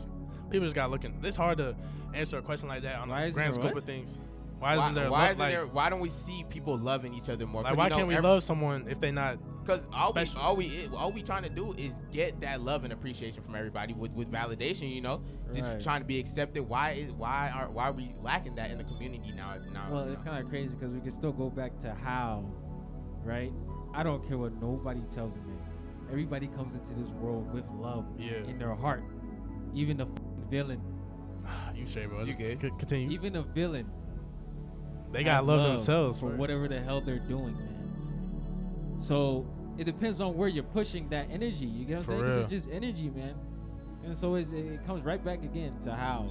[0.50, 1.18] people just got looking.
[1.24, 1.76] It's hard to
[2.14, 3.78] answer a question like that on Why the grand scope what?
[3.78, 4.20] of things.
[4.60, 5.10] Why Why, isn't there?
[5.10, 5.66] why love, isn't like, there?
[5.68, 7.62] Why don't we see people loving each other more?
[7.62, 9.38] Like, 'Cause, why you know, can't we every- love someone if they not?
[9.64, 12.92] Because all we, all we all we trying to do is get that love and
[12.92, 14.94] appreciation from everybody with, with validation.
[14.94, 15.22] You know,
[15.54, 15.82] just Right.
[15.82, 16.64] trying to be accepted.
[16.68, 19.56] Why is why are why are we lacking that in the community now?
[19.72, 22.44] now Well, it's kind of crazy because we can still go back to how,
[23.24, 23.54] right?
[23.94, 25.49] I don't care what nobody tells me, man.
[26.10, 28.38] Everybody comes into this world with love Yeah.
[28.48, 29.04] in their heart.
[29.74, 30.82] Even the f***ing villain,
[31.76, 32.24] You say, bro.
[32.24, 33.10] You c- Continue.
[33.12, 33.90] even the villain,
[35.12, 38.98] They gotta love, themselves for whatever the hell they're doing, man.
[39.00, 39.46] So
[39.78, 41.66] it depends on where you're pushing that energy.
[41.66, 42.22] You get what I'm For saying?
[42.24, 42.40] real.
[42.40, 43.36] it's just energy, man.
[44.04, 44.48] And so it
[44.86, 46.28] comes right back again to how,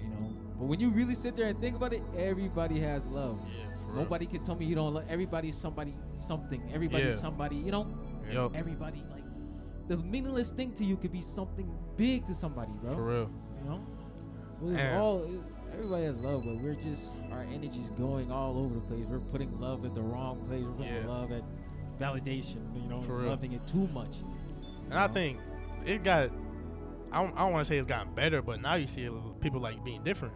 [0.00, 0.36] you know.
[0.58, 3.38] But when you really sit there and think about it, everybody has love.
[3.46, 3.96] Yeah, for real.
[4.02, 5.04] Nobody can tell me you don't love.
[5.08, 6.62] Everybody's somebody, something.
[6.72, 7.20] Everybody's Yeah.
[7.20, 7.56] somebody.
[7.56, 7.86] You know,
[8.32, 8.52] Yup.
[8.54, 9.22] everybody like
[9.88, 12.94] the meaningless thing to you could be something big to somebody, bro.
[12.94, 13.30] For real.
[13.62, 13.80] You know,
[14.60, 15.22] so it's And- all.
[15.24, 15.40] It,
[15.72, 19.04] everybody has love, but we're just our energy's going all over the place.
[19.06, 20.62] We're putting love at the wrong place.
[20.64, 21.06] We're putting Yeah.
[21.06, 21.42] love at
[22.00, 22.58] validation.
[22.80, 23.28] You know, For real.
[23.30, 24.16] loving it too much.
[24.90, 25.38] And I think
[25.84, 26.30] it got.
[27.12, 29.08] I don't, I don't want to say it's gotten better, but now you see
[29.40, 30.34] people like being different.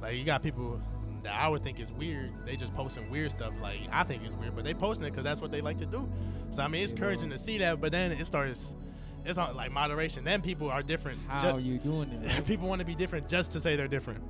[0.00, 0.80] Like you got people
[1.26, 2.32] that I would think is weird.
[2.46, 3.52] They just posting weird stuff.
[3.60, 5.86] Like I think it's weird, but they posting it because that's what they like to
[5.86, 6.08] do.
[6.50, 7.80] So I mean, it's encouraging to see that.
[7.80, 8.76] But then it starts.
[9.24, 10.22] It's not like moderation.
[10.22, 11.18] Then people are different.
[11.26, 12.46] How ju- are you doing it?
[12.46, 14.22] people want to be different just to say they're different,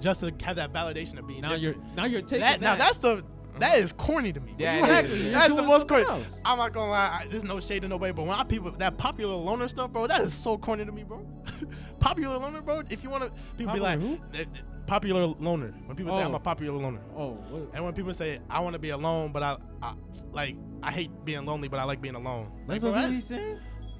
[0.00, 1.76] just to have that validation of being now different.
[1.84, 3.24] you're now you're taking that, now that's the
[3.58, 4.54] that is corny to me.
[4.58, 5.16] Yeah, exactly.
[5.16, 5.32] is, yeah.
[5.32, 6.04] That's the most corny.
[6.04, 6.40] else.
[6.44, 7.20] I'm not gonna lie.
[7.22, 10.06] I, there's no shade in nobody, but when I people that popular loner stuff, bro,
[10.06, 11.26] that is so corny to me, bro.
[11.98, 12.82] popular loner, bro.
[12.90, 14.10] If you want to, people Popular be who?
[14.12, 14.44] like eh,
[14.86, 15.72] popular loner.
[15.86, 16.36] When people say I'm Oh.
[16.36, 19.42] a popular loner, oh, what, and when people say I want to be alone, but
[19.42, 19.94] I, I
[20.32, 22.50] like I hate being lonely, but I like being alone.
[22.66, 23.58] Like, that's bro, what that- he's saying.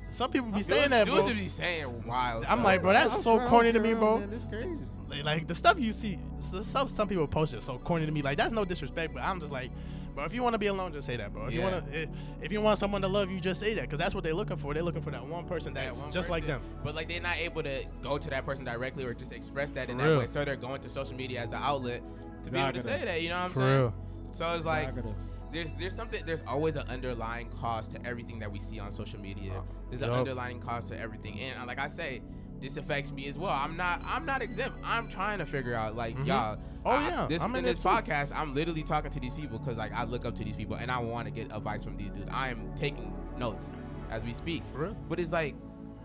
[0.09, 1.29] some people be Dudes- saying that, dudes bro.
[1.29, 2.44] just be saying wild.
[2.44, 2.64] I'm stuff.
[2.64, 4.18] like, bro, that's I'm so sure- corny to me, sure, bro.
[4.20, 4.81] Man, that's crazy.
[5.09, 8.12] Like, like, the stuff you see, so- some some people post it so corny to
[8.12, 8.23] me.
[8.23, 9.70] Like that's no disrespect, but I'm just like,
[10.14, 11.46] bro, if you want to be alone, just say that, bro.
[11.46, 11.70] If you Yeah.
[11.70, 12.09] want to,
[12.40, 14.57] if you want someone to love you, just say that, because that's what they're looking
[14.57, 14.72] for.
[14.74, 16.62] They're looking for that one person That that's one just like them.
[16.83, 19.90] But like they're not able to go to that person directly or just express that
[19.90, 20.27] in For that way.
[20.27, 22.03] So they're going to social media as an outlet
[22.44, 23.22] to be able to say that.
[23.22, 23.81] You know what I'm For saying?
[23.81, 23.94] real.
[24.33, 24.90] So it's like
[25.53, 29.20] there's there's something there's always an underlying cause to everything that we see on social
[29.20, 29.62] media.
[29.90, 30.18] There's an Yup.
[30.18, 32.20] underlying cause to everything, and uh, like I say,
[32.64, 33.50] this affects me as well.
[33.50, 34.79] I'm not I'm not exempt.
[34.83, 36.27] I'm trying to figure out like Mhm.
[36.27, 36.59] y'all.
[36.87, 37.27] Oh, I- yeah.
[37.29, 37.88] This I'm in this too.
[37.90, 40.77] podcast, I'm literally talking to these people because like I look up to these people
[40.77, 42.29] and I want to get advice from these dudes.
[42.33, 43.72] I am taking notes
[44.11, 44.62] as we speak.
[44.64, 44.96] For real.
[45.09, 45.55] But it's like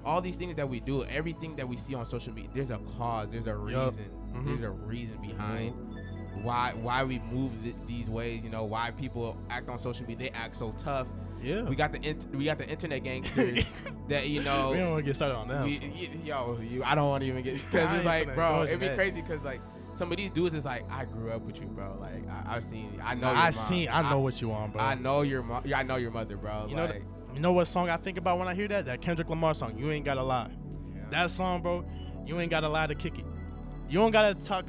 [0.05, 2.77] all these things that we do, everything that we see on social media, there's a
[2.97, 4.45] cause, there's a reason, Mhm.
[4.45, 5.73] there's a reason behind
[6.43, 8.43] why why we move th- these ways.
[8.43, 11.07] You know, why people act on social media, they act so tough.
[11.41, 11.61] Yeah.
[11.63, 13.65] We got the we got the internet gangsters
[14.09, 14.71] that you know.
[14.71, 15.63] we don't want to get started on that.
[15.65, 18.63] we- y- yo, you, I don't want to even get I because it's like, bro,
[18.63, 19.61] it'd be crazy because like
[19.93, 21.97] some of these dudes is like, I grew up with you, bro.
[21.99, 23.29] Like I, I've seen, I know.
[23.29, 23.51] I mom.
[23.53, 24.81] seen, I know what you on, bro.
[24.81, 25.63] I know your mom.
[25.65, 26.67] Yeah, I know your mother, bro.
[26.69, 28.85] You know, like, th- you know what song I think about when I hear that?
[28.85, 29.77] That Kendrick Lamar song.
[29.77, 30.51] You ain't gotta lie.
[30.95, 31.01] yeah.
[31.11, 31.85] That song, bro.
[32.25, 33.25] You ain't gotta lie to kick it.
[33.89, 34.65] You don't gotta talk,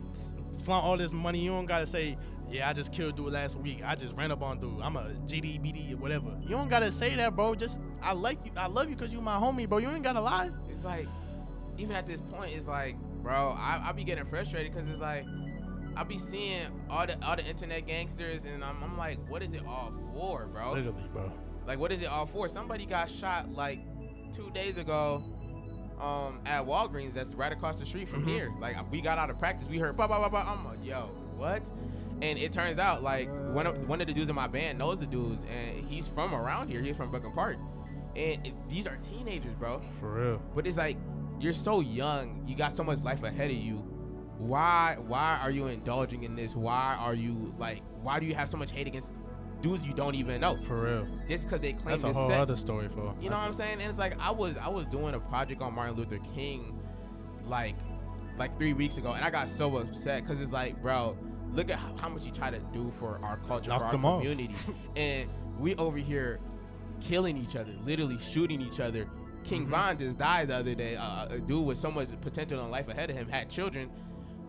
[0.64, 1.38] flaunt all this money.
[1.40, 2.16] You don't gotta say,
[2.50, 3.82] yeah, I just killed dude last week.
[3.84, 4.80] I just ran up on dude.
[4.82, 6.28] I'm a GD, BD, or whatever.
[6.42, 7.54] You don't gotta say that, bro.
[7.54, 8.52] Just I like you.
[8.56, 9.78] I love you because you my homie, bro.
[9.78, 10.50] You ain't gotta lie.
[10.68, 11.06] it's like,
[11.78, 15.24] even at this point, it's like, bro, I, I be getting frustrated because it's like,
[15.96, 19.54] I be seeing all the all the internet gangsters, and I'm, I'm like, what is
[19.54, 20.72] it all for, bro?
[20.72, 21.32] Literally, bro.
[21.66, 22.48] Like, what is it all for?
[22.48, 23.80] Somebody got shot like
[24.32, 25.22] two days ago
[26.00, 27.12] um, at Walgreens.
[27.12, 28.28] That's right across the street from Mhm.
[28.28, 28.52] here.
[28.60, 29.68] Like, we got out of practice.
[29.68, 30.44] We heard, bah, bah, bah, bah.
[30.52, 31.02] I'm like, yo,
[31.36, 31.62] what?
[32.22, 34.98] And it turns out, like, one of one of the dudes in my band knows
[34.98, 36.80] the dudes, and he's from around here.
[36.82, 37.56] He's from Brooklyn Park,
[38.14, 39.80] and it, these are teenagers, bro.
[39.98, 40.42] For real.
[40.54, 40.96] But it's like
[41.40, 42.44] you're so young.
[42.46, 43.76] You got so much life ahead of you.
[44.38, 46.54] Why why are you indulging in this?
[46.54, 49.30] Why are you like why do you have so much hate against
[49.60, 50.56] dudes you don't even know?
[50.56, 51.06] For real.
[51.28, 52.40] Just because they claim That's a whole set.
[52.40, 53.14] other story, for.
[53.20, 53.80] You know what I'm saying?
[53.80, 56.78] And it's like I was I was doing a project on Martin Luther King
[57.44, 57.76] like
[58.38, 61.16] like three weeks ago, and I got so upset because it's like, bro,
[61.52, 63.90] look at how, how much you try to do for our culture, Knock for our
[64.18, 64.50] community,
[64.96, 66.40] and we over here
[67.00, 69.06] killing each other, literally shooting each other.
[69.44, 69.70] King Mhm.
[69.70, 70.96] Von just died the other day.
[70.96, 73.90] Uh, a dude with so much potential in life ahead of him had children,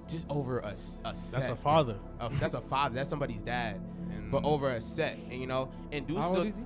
[0.09, 1.39] just over a, s- a set.
[1.39, 1.97] That's a father.
[2.19, 2.95] Uh, that's a father.
[2.95, 3.75] That's somebody's dad.
[4.11, 6.39] And But over a set, and you know, and dude How still.
[6.39, 6.63] old is he?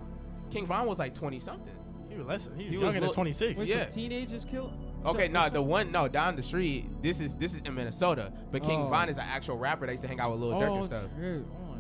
[0.50, 1.74] King Von was like twenty something.
[2.10, 2.46] he was less.
[2.58, 3.60] He was He was younger than 26.
[3.60, 3.86] Wait, Yeah.
[3.86, 4.74] teenagers killed?
[5.06, 6.86] Okay, no, the one no down the street.
[7.02, 8.88] This is this is in Minnesota, but King Oh.
[8.90, 10.86] Von is an actual rapper that used to hang out with Lil Durk oh, and
[10.86, 11.04] stuff.
[11.20, 11.46] shit.
[11.48, 11.76] Oh?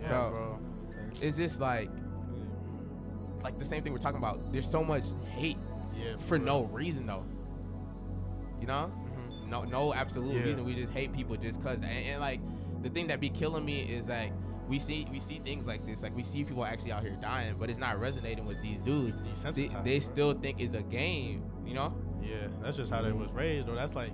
[0.00, 0.58] Yeah, So- bro.
[1.22, 1.88] It's just like
[3.42, 4.52] like the same thing we're talking about.
[4.52, 5.04] There's so much
[5.36, 5.56] hate
[5.96, 6.16] Yeah.
[6.18, 7.24] for no reason though.
[8.60, 9.48] You know, Mhm.
[9.48, 10.42] no no absolute Yeah.
[10.42, 10.64] reason.
[10.64, 11.76] We just hate people just cause.
[11.76, 12.40] And, and like
[12.82, 14.32] the thing that be killing me is like
[14.68, 16.02] we see we see things like this.
[16.02, 19.22] Like we see people actually out here dying, but it's not resonating with these dudes.
[19.22, 20.06] They, desensitized, they bro.
[20.06, 21.44] still think it's a game.
[21.64, 21.94] You know.
[22.28, 24.10] Yeah, that's just how they was raised, or that's like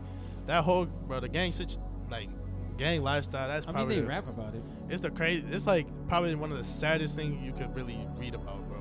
[0.47, 1.21] that whole bro.
[1.21, 1.79] The gang situ-
[2.11, 2.29] like
[2.77, 3.49] gang lifestyle.
[3.49, 4.63] That's I mean, probably they rap about it.
[4.89, 5.45] it's the crazy.
[5.51, 8.79] It's like probably one of the saddest things you could really read about, bro.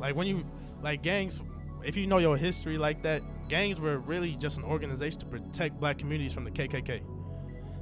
[0.00, 0.44] Like when you
[0.82, 1.40] like gangs.
[1.82, 5.78] If you know your history like that, gangs were really just an organization to protect
[5.78, 7.02] black communities from the KKK.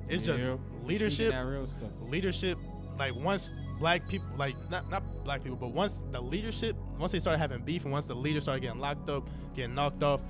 [0.09, 0.45] It's just
[0.85, 1.91] leadership that real stuff.
[2.09, 2.59] leadership
[2.99, 7.21] like once black people like not not black people but once the leadership once they
[7.21, 10.21] started having beef and once the leaders started getting locked up getting knocked off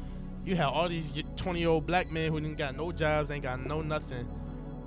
[0.45, 3.43] you have all these 20 year old black men who didn't got no jobs ain't
[3.43, 4.27] got no nothing.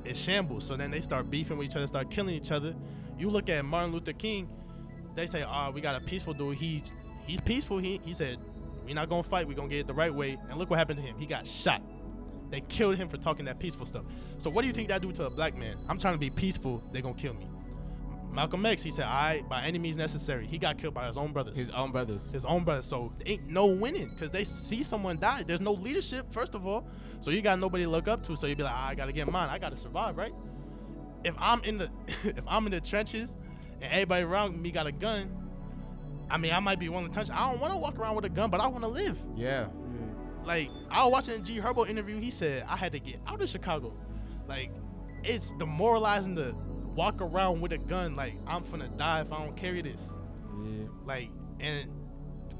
[0.03, 0.65] In shambles.
[0.65, 2.75] So then they start beefing with each other start killing each other.
[3.17, 4.49] You look at martin luther king
[5.15, 6.57] they say oh we got a peaceful dude.
[6.57, 6.83] He
[7.25, 7.77] he's peaceful.
[7.77, 8.37] He, he said
[8.85, 9.47] we're not gonna fight.
[9.47, 10.37] We're gonna get it the right way.
[10.49, 11.17] And look what happened to him.
[11.17, 11.81] He got shot.
[12.51, 14.03] They killed him for talking that peaceful stuff.
[14.37, 15.77] So what do you think that do to a black man?
[15.89, 16.83] I'm trying to be peaceful.
[16.91, 17.47] They gonna kill me.
[18.35, 21.31] Malcolm X, he said, "I by any means necessary." He got killed by his own
[21.31, 21.57] brothers.
[21.57, 22.29] His own brothers.
[22.31, 22.85] his own brothers.
[22.85, 25.43] So ain't no winning because they see someone die.
[25.43, 26.85] There's no leadership, first of all.
[27.21, 28.35] So you got nobody to look up to.
[28.35, 29.49] So you be like, ah, I gotta get mine.
[29.49, 30.33] I gotta survive, right?
[31.23, 31.89] If I'm in the
[32.25, 33.37] if I'm in the trenches
[33.81, 35.31] and everybody around me got a gun,
[36.29, 37.29] I mean, I might be willing to touch.
[37.31, 39.17] I don't want to walk around with a gun, but I want to live.
[39.35, 39.67] Yeah.
[40.43, 42.19] Like I was watching a G Herbo interview.
[42.19, 43.93] He said I had to get out of Chicago.
[44.47, 44.71] Like
[45.23, 46.55] it's demoralizing to
[46.95, 48.15] walk around with a gun.
[48.15, 50.01] Like I'm finna die if I don't carry this.
[50.63, 50.87] Yeah.
[51.05, 51.29] Like
[51.59, 51.89] and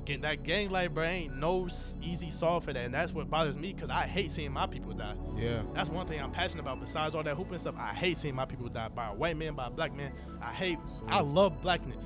[0.06, 1.68] get that gang life, bro, ain't no
[2.02, 2.86] easy solve for that.
[2.86, 5.16] And that's what bothers me because I hate seeing my people die.
[5.36, 5.64] Yeah.
[5.74, 6.80] That's one thing I'm passionate about.
[6.80, 9.56] Besides all that hooping stuff, I hate seeing my people die by a white man,
[9.56, 10.14] by a black man.
[10.42, 10.78] I hate.
[11.08, 12.06] I love blackness.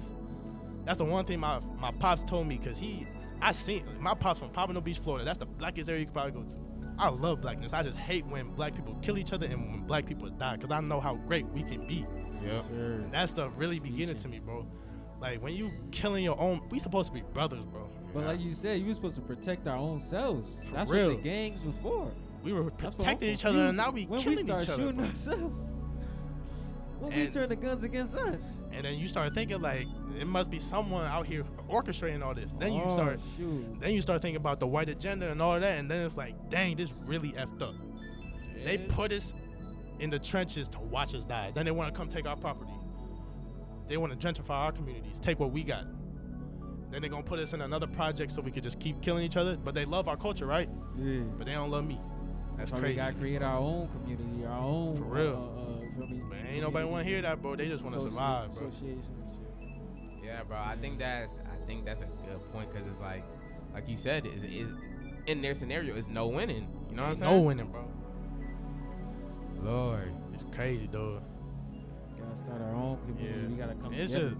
[0.85, 3.05] That's the one thing my my pops told me because he,
[3.41, 5.25] I seen my pops from Pompano Beach, Florida.
[5.25, 6.55] That's the blackest area you could probably go to.
[6.99, 7.73] I love blackness.
[7.73, 10.71] I just hate when black people kill each other and when black people die because
[10.71, 12.05] I know how great we can be.
[12.43, 12.65] Yep.
[12.69, 12.91] Sure.
[12.93, 14.65] And that stuff really beginning to me, bro.
[15.21, 17.89] Like when you killing your own, we supposed to be brothers, bro.
[18.13, 20.49] But like you said, you were supposed to protect our own selves.
[20.65, 21.09] For That's real.
[21.09, 22.12] what the gangs was for.
[22.43, 24.63] We were That's what I'm protecting each other, and now we when killing we start
[24.63, 24.81] each other.
[24.83, 25.07] shooting bro.
[25.07, 25.59] ourselves.
[26.99, 28.57] When we turn the guns against us.
[28.71, 29.88] And then you start thinking like
[30.19, 32.51] it must be someone out here orchestrating all this.
[32.53, 33.79] Then you Oh, start shoot.
[33.79, 36.35] then you start thinking about the white agenda and all that, and then it's like,
[36.49, 37.73] dang, this really effed up.
[38.65, 39.33] They put us
[39.99, 41.51] in the trenches to watch us die.
[41.53, 42.71] Then they want to come take our property.
[43.88, 45.85] They want to gentrify our communities, take what we got.
[46.91, 49.38] Then they're gonna put us in another project so we could just keep killing each
[49.38, 49.55] other.
[49.57, 50.69] But they love our culture, right?
[50.97, 51.21] Yeah.
[51.38, 51.99] But they don't love me.
[52.57, 52.97] That's why we crazy.
[52.97, 54.97] gotta create our own community, our own.
[54.97, 55.53] For real.
[55.55, 55.58] Uh,
[55.99, 56.21] feel me?
[56.27, 57.55] But ain't nobody want to hear that, bro.
[57.55, 58.67] They just want to survive, bro.
[58.67, 60.23] Associations and shit.
[60.23, 60.57] Yeah, bro.
[60.57, 63.23] I think that's I think that's a good point because it's like,
[63.73, 64.73] like you said, is is
[65.27, 66.67] in their scenario is no winning.
[66.89, 67.31] You know what I'm saying?
[67.38, 67.85] No winning, bro.
[69.62, 70.13] Lord.
[70.33, 71.21] It's crazy, dude.
[72.17, 73.41] Gotta start our own community.
[73.43, 73.47] Yeah.
[73.49, 74.35] We gotta come It's together.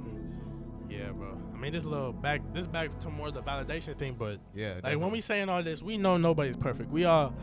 [0.90, 1.38] Yeah, bro.
[1.54, 4.80] I mean, this little back, this back to more the validation thing, but Yeah.
[4.84, 6.90] like when we saying all this, we know nobody's perfect.
[6.90, 7.34] We all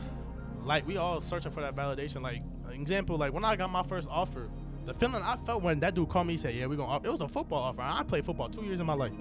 [0.65, 2.23] like we all searching for that validation.
[2.23, 2.43] Like
[2.81, 4.49] example, like when I got my first offer,
[4.85, 7.05] the feeling I felt when that dude called me and said, "Yeah, we gonna," off-"
[7.05, 7.83] it was a football offer.
[7.83, 9.13] I played football two years in my life.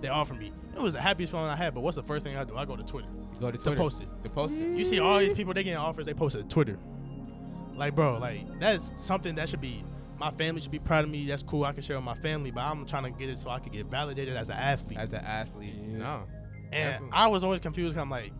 [0.00, 0.50] They offered me.
[0.76, 1.74] It was the happiest feeling I had.
[1.74, 2.56] But what's the first thing I do?
[2.56, 3.06] I go to Twitter
[3.40, 3.70] go to Twitter.
[3.76, 4.08] to post it.
[4.22, 4.76] to post it.
[4.78, 6.78] You see all these people they getting offers, they post it to Twitter.
[7.74, 9.84] Like, bro, like that's something that should be
[10.18, 11.24] my family should be proud of me.
[11.26, 11.64] That's cool.
[11.64, 13.72] I can share with my family, but I'm trying to get it so I can
[13.72, 14.98] get validated as an athlete.
[14.98, 15.98] As an athlete, Yeah.
[15.98, 16.22] no.
[16.72, 17.08] and definitely.
[17.12, 17.94] I was always confused.
[17.94, 18.32] 'cause I'm like,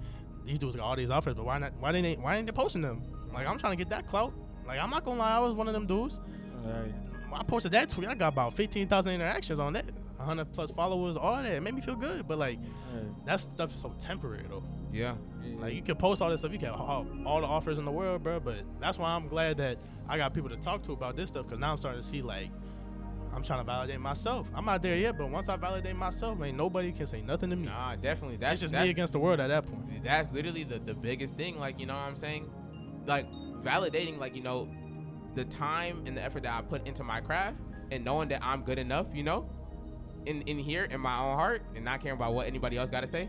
[0.44, 1.72] these dudes got all these offers, but why not?
[1.80, 2.22] Why didn't they?
[2.22, 3.02] Why ain't they posting them?
[3.32, 4.32] Like, I'm trying to get that clout.
[4.66, 6.20] Like, I'm not gonna lie, I was one of them dudes.
[6.64, 6.94] Alright.
[7.32, 8.08] I posted that tweet.
[8.08, 9.86] I got about 15,000 interactions on that.
[10.16, 11.46] 100 plus followers, all that.
[11.46, 12.28] It made me feel good.
[12.28, 12.58] But like,
[12.94, 13.26] Alright.
[13.26, 14.62] that stuff is so temporary though.
[14.92, 15.14] Yeah.
[15.42, 15.60] Yeah.
[15.60, 17.84] Like you can post all this stuff, you can have all all the offers in
[17.84, 18.38] the world, bro.
[18.38, 21.46] But that's why I'm glad that I got people to talk to about this stuff
[21.46, 22.50] because now I'm starting to see like
[23.34, 24.46] I'm trying to validate myself.
[24.54, 27.56] I'm not there yet, but once I validate myself, ain't nobody can say nothing to
[27.56, 27.66] me.
[27.66, 28.36] Nah, definitely.
[28.36, 30.04] That's it's just that's, me against the world at that point.
[30.04, 32.50] that's literally the, the biggest thing like you know what i'm saying
[33.06, 33.26] like
[33.62, 34.68] validating like you know
[35.34, 37.56] the time and the effort that i put into my craft
[37.90, 39.48] and knowing that i'm good enough you know
[40.26, 43.00] in in here in my own heart and not caring about what anybody else got
[43.00, 43.28] to say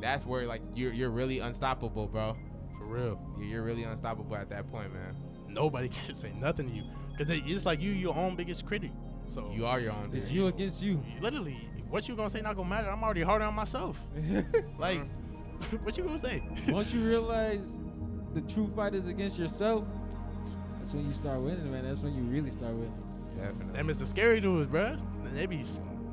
[0.00, 2.36] that's where like you're you're really unstoppable bro
[2.78, 5.14] For real, you're, you're really unstoppable at that point man
[5.48, 6.82] nobody can say nothing to you
[7.16, 8.90] because it's like you your own biggest critic.
[9.26, 10.92] So you are your own It's you against you.
[11.14, 11.56] you literally
[11.88, 12.90] what you gonna say not gonna matter.
[12.90, 14.02] I'm already harder on myself.
[14.78, 15.00] Like,
[15.82, 16.42] what you gonna say?
[16.68, 17.76] Once you realize
[18.34, 19.84] the true fight is against yourself,
[20.80, 21.84] that's when you start winning, man.
[21.84, 22.92] That's when you really start winning.
[23.36, 24.98] definitely Them is the scary dudes, bruh.
[25.34, 25.64] They be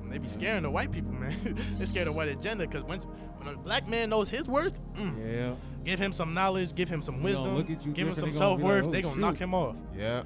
[0.10, 1.34] they be scaring the white people, man.
[1.78, 5.14] they scared of white agenda because when when a black man knows his worth, mm,
[5.34, 5.56] Yeah.
[5.84, 8.14] give him some knowledge, give him some They gonna wisdom, look at you give him
[8.14, 8.88] different, some they gonna like, self worth.
[8.88, 9.76] "Oh, they gonna shoot." knock him off.
[9.98, 10.24] yeah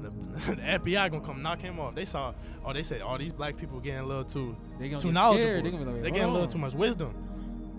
[0.00, 0.10] The,
[0.54, 1.94] the FBI gonna come knock him off.
[1.94, 2.32] They saw,
[2.64, 5.14] oh, they said, oh, these black people getting a little too They gonna too get
[5.14, 5.48] knowledgeable.
[5.50, 5.64] scared.
[5.64, 7.14] They gonna be like, they getting a little too much wisdom.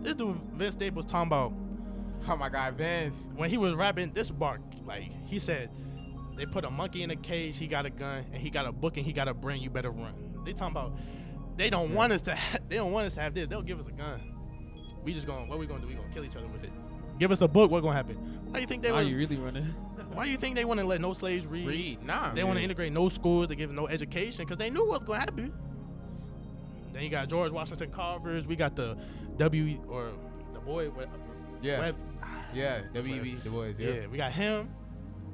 [0.03, 1.53] This dude Vince Staples talking about
[2.27, 5.69] oh my god vince when he was rapping this bark, like he said,
[6.35, 8.71] they put a monkey in a cage, he got a gun, and he got a
[8.71, 9.61] book and he got a brain.
[9.61, 10.13] You better run.
[10.45, 10.93] They talking about
[11.57, 12.35] they don't want us to.
[12.35, 13.47] Ha- they don't want us to have this.
[13.49, 14.21] They'll give us a gun.
[15.03, 15.47] We just going.
[15.49, 15.87] What we gonna do?
[15.87, 16.71] We gonna kill each other with it.
[17.19, 17.71] Give us a book.
[17.71, 18.15] What gonna happen?
[18.51, 19.11] Why you think they Why was?
[19.11, 19.63] you really running?
[20.13, 21.67] Why you think they want to let no slaves read?
[21.67, 23.47] read nah They want to integrate no schools.
[23.47, 25.53] They give no education because they knew what's gonna happen.
[26.93, 28.47] Then you got George Washington Carver's.
[28.47, 28.97] We got the
[29.37, 30.11] W or
[30.53, 30.89] the boy.
[30.89, 31.09] Web,
[31.61, 31.95] yeah Web,
[32.53, 33.05] yeah web
[33.43, 33.89] Du Bois yeah.
[33.89, 34.69] yeah we got him.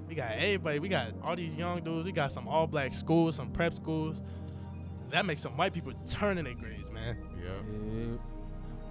[0.07, 0.79] We got everybody.
[0.79, 2.05] We got all these young dudes.
[2.05, 4.21] We got some all black schools, some prep schools.
[5.09, 7.17] That makes some white people turn in their grades, man.
[7.41, 8.17] yeah Yeah.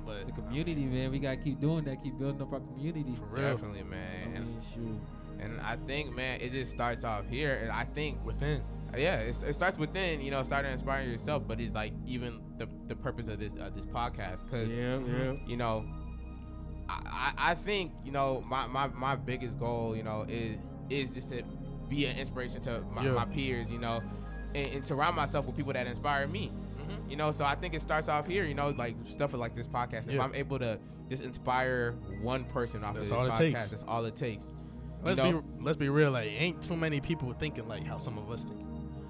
[0.05, 1.11] But The community, man.
[1.11, 2.03] We gotta keep doing that.
[2.03, 3.15] Keep building up our community.
[3.15, 5.01] for real, definitely man and mean, shoot.
[5.41, 7.59] And I think, man, it just starts off here.
[7.63, 8.63] And I think, within.
[8.97, 11.43] yeah, it's, it starts within, you know, starting to inspire yourself.
[11.47, 15.35] But it's like even the, the purpose of this uh, this podcast, because Yeah, yeah.
[15.47, 15.85] you know,
[17.39, 20.59] I, think you know my, my, my biggest goal, you know, is
[20.91, 21.43] is just to
[21.89, 23.13] be an inspiration to my, Yeah.
[23.13, 24.03] my peers, you know,
[24.55, 26.51] and, and surround myself with people that inspire me.
[26.79, 27.11] Mhm.
[27.11, 29.69] You know, so I think it starts off here, you know, like stuff like this
[29.69, 30.09] podcast.
[30.09, 30.23] If Yeah.
[30.23, 33.69] I'm able to just inspire one person off That's of this it podcast, takes.
[33.69, 34.53] that's all it takes.
[35.05, 35.41] Let's know?
[35.43, 36.11] be let's be real.
[36.11, 38.61] Like, ain't too many people thinking like how some of us think.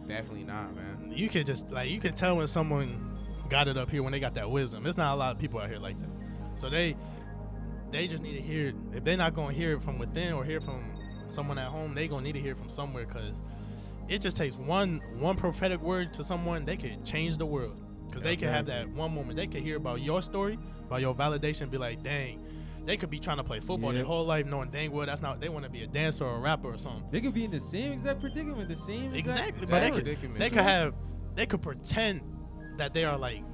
[0.08, 1.12] Definitely not, man.
[1.14, 4.20] You can just like you can tell when someone got it up here when they
[4.20, 4.86] got that wisdom.
[4.86, 6.08] It's not a lot of people out here like that.
[6.54, 6.91] So they
[7.92, 8.74] they just need to hear it.
[8.94, 10.82] If they're not gonna hear it from within or hear from
[11.28, 13.40] someone at home, they gonna need to hear it from somewhere because
[14.08, 16.64] it just takes one one prophetic word to someone.
[16.64, 19.36] They could change the world because they could have that one moment.
[19.36, 22.40] They could hear about your story, about your validation, be like, dang.
[22.84, 23.98] They could be trying to play football Yeah.
[23.98, 25.40] their whole life, knowing dang well that's not.
[25.40, 27.04] They want to be a dancer or a rapper or something.
[27.12, 30.34] They could be in the same exact predicament, the same exact Exactly, but they could
[30.34, 30.94] they could have
[31.36, 32.22] they could pretend
[32.78, 33.44] that they are like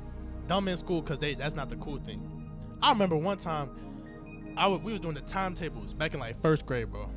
[0.46, 2.22] dumb in school because they that's not the cool thing.
[2.81, 3.68] I remember one time
[4.59, 7.09] I was, we was doing the timetables back in like first grade, bro.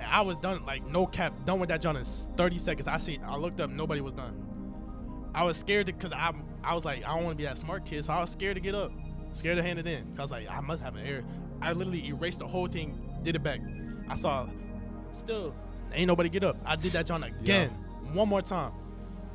[0.00, 2.88] And I was done like no cap done with that John in 30 seconds.
[2.88, 5.30] I seen I looked up nobody was done.
[5.34, 6.32] I was scared to because I
[6.64, 8.56] I was like I don't want to be that smart kid, so I was scared
[8.56, 8.92] to get up,
[9.32, 10.14] scared to hand it in.
[10.16, 11.24] Cause like I must have an error.
[11.60, 13.60] I literally erased the whole thing, did it back.
[14.08, 14.48] I saw
[15.12, 15.54] still
[15.92, 16.56] ain't nobody get up.
[16.64, 17.68] I did that John again,
[18.12, 18.72] one more time.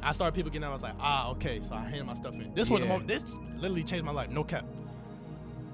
[0.01, 0.69] I started people getting up.
[0.69, 1.61] I was like, ah, okay.
[1.61, 2.53] So I handed my stuff in.
[2.53, 3.07] This was the moment.
[3.07, 4.29] This literally changed my life.
[4.29, 4.65] No cap.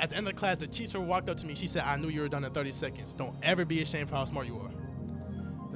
[0.01, 1.55] At the end of the class, the teacher walked up to me.
[1.55, 3.13] She said, "I knew you were done in 30 seconds.
[3.13, 4.71] Don't ever be ashamed for how smart you are."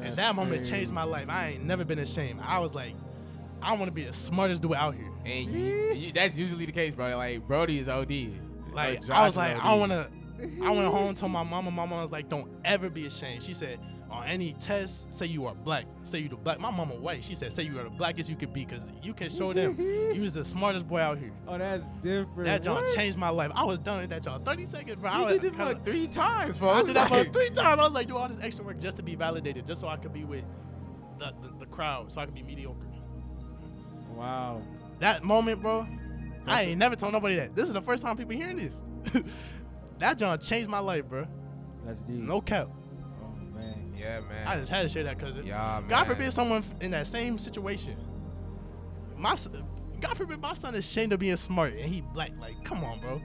[0.02, 0.72] and that moment crazy.
[0.72, 1.30] changed my life.
[1.30, 2.42] I ain't never been ashamed.
[2.44, 2.96] I was like,
[3.62, 5.12] I want to be the smartest dude out here.
[5.26, 7.16] And you, you, that's usually the case, bro.
[7.18, 8.12] Like Brody is OD.
[8.72, 9.62] Like Josh I was is like, OD.
[9.64, 10.10] I want to.
[10.64, 11.72] I went home to my mama.
[11.72, 13.95] My mom was like, "Don't ever be ashamed." She said, "On on
[14.26, 16.60] any test, say you are black, say you the black.
[16.60, 17.24] My mama white.
[17.24, 19.76] She said, say you are the blackest you could be, cause you can show them
[19.80, 21.32] you was the smartest boy out here.
[21.48, 22.46] Oh, that's different.
[22.64, 22.96] That What?
[22.96, 23.52] changed my life.
[23.56, 24.40] I was done at that y'all.
[24.40, 25.10] 30 seconds, bro.
[25.12, 26.70] I You was, did it kinda- like three times, bro.
[26.70, 27.80] I did that for three times.
[27.80, 29.98] I was like, do all this extra work just to be validated, just so I
[29.98, 30.44] could be with
[31.20, 32.86] the, the, the crowd, so I could be mediocre.
[34.16, 34.62] Wow.
[35.00, 35.86] That moment, bro,
[36.48, 37.56] I ain't never told nobody that.
[37.56, 39.24] This is the first time people hearing this.
[40.00, 41.26] that John changed my life, bro.
[41.86, 42.16] That's deep.
[42.16, 42.68] No cap.
[43.96, 44.04] Man.
[44.04, 44.48] Yeah, man.
[44.48, 45.90] I just had to share that because yeah, man.
[45.90, 47.96] God forbid someone in that same situation.
[49.18, 49.36] My
[50.02, 52.32] God forbid my son is ashamed of being smart and he black.
[52.40, 53.22] Like, come on, bro.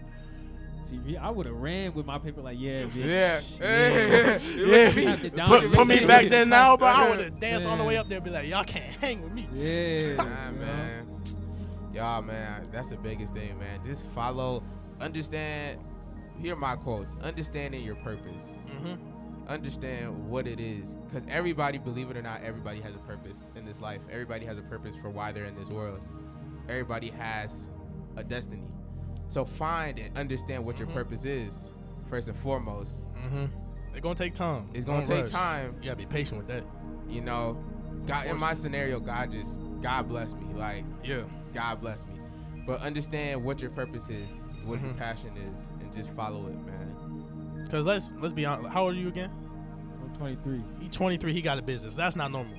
[0.90, 2.96] See, I would have ran with my paper like, yeah, bitch.
[2.96, 3.40] Yeah.
[3.60, 4.38] yeah.
[4.56, 5.10] Yeah.
[5.10, 6.88] Have to down Put, put me back there now, bro.
[6.88, 9.22] I would have danced all the way up there, and be like, y'all can't hang
[9.22, 9.48] with me.
[9.52, 10.24] Yeah, Nah,
[10.58, 11.06] man.
[11.94, 13.80] Y'all, man, that's the biggest thing, man.
[13.84, 14.62] Just follow,
[15.00, 15.78] understand.
[16.40, 17.14] Here are my quotes.
[17.22, 18.58] Understanding your purpose.
[18.66, 19.19] Mm-hmm.
[19.54, 23.64] Understand what it is, because everybody, believe it or not, everybody has a purpose in
[23.64, 24.00] this life.
[24.08, 26.00] Everybody has a purpose for why they're in this world.
[26.68, 27.72] Everybody has
[28.16, 28.68] a destiny.
[29.26, 30.94] So find and understand what your Mhm.
[30.94, 31.72] purpose is.
[32.08, 33.46] First and foremost, Mm-hmm.
[33.92, 34.70] It's gonna take time.
[34.72, 35.32] it's gonna Don't take rush.
[35.32, 35.74] time.
[35.80, 36.64] You gotta be patient with that.
[37.08, 37.58] You know,
[38.06, 40.46] God in my scenario, God just God bless me.
[40.54, 41.22] Like Yeah.
[41.52, 42.20] God bless me.
[42.68, 44.96] But understand what your purpose is, what your Mhm.
[44.98, 46.86] passion is, and just follow it, man.
[47.70, 48.70] Cause let's let's be honest.
[48.72, 49.30] How old are you again?
[50.02, 50.62] I'm 23.
[50.80, 51.32] He 23.
[51.32, 51.94] He got a business.
[51.94, 52.54] That's not normal.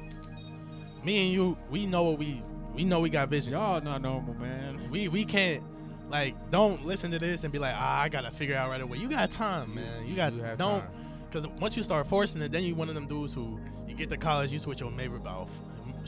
[1.03, 2.41] Me and you, we know what we
[2.73, 2.99] we know.
[2.99, 3.51] We got visions.
[3.53, 4.89] Y'all not normal, man.
[4.89, 5.63] we we can't
[6.09, 8.81] like don't listen to this and be like ah I gotta figure it out right
[8.81, 8.97] away.
[8.97, 10.05] You got time, man.
[10.07, 10.91] You got You have don't time.
[11.29, 14.09] because once you start forcing it, then you one of them dudes who you get
[14.11, 15.49] to college, you switch your major about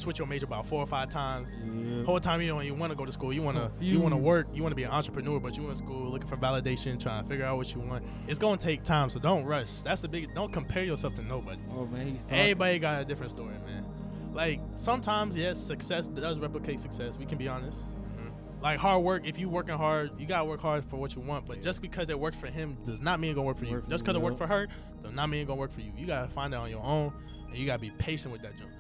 [0.04, 1.56] switch your major about four or five times.
[1.64, 2.04] Yeah.
[2.04, 3.34] Whole time you don't even want to go to school.
[3.34, 4.48] You wanna you wanna work.
[4.54, 7.46] You wanna be an entrepreneur, but you in school looking for validation, trying to figure
[7.46, 8.04] out what you want.
[8.28, 9.82] It's gonna take time, so don't rush.
[9.82, 10.34] That's the big.
[10.36, 11.60] Don't compare yourself to nobody.
[11.76, 12.38] Oh man, he's talking.
[12.40, 13.86] Everybody got a different story, man.
[14.34, 17.16] Like sometimes, yes, success does replicate success.
[17.18, 17.80] We can be honest.
[17.80, 18.62] Mm-hmm.
[18.64, 21.46] Like hard work, if you working hard, you gotta work hard for what you want.
[21.46, 21.64] But Yeah.
[21.64, 23.74] just because it worked for him does not mean it gonna work for you.
[23.74, 24.68] Work just because it worked for her
[25.04, 25.92] does not mean it gonna work for you.
[25.98, 27.14] You gotta find it on your own,
[27.50, 28.72] and you gotta be patient with that jump.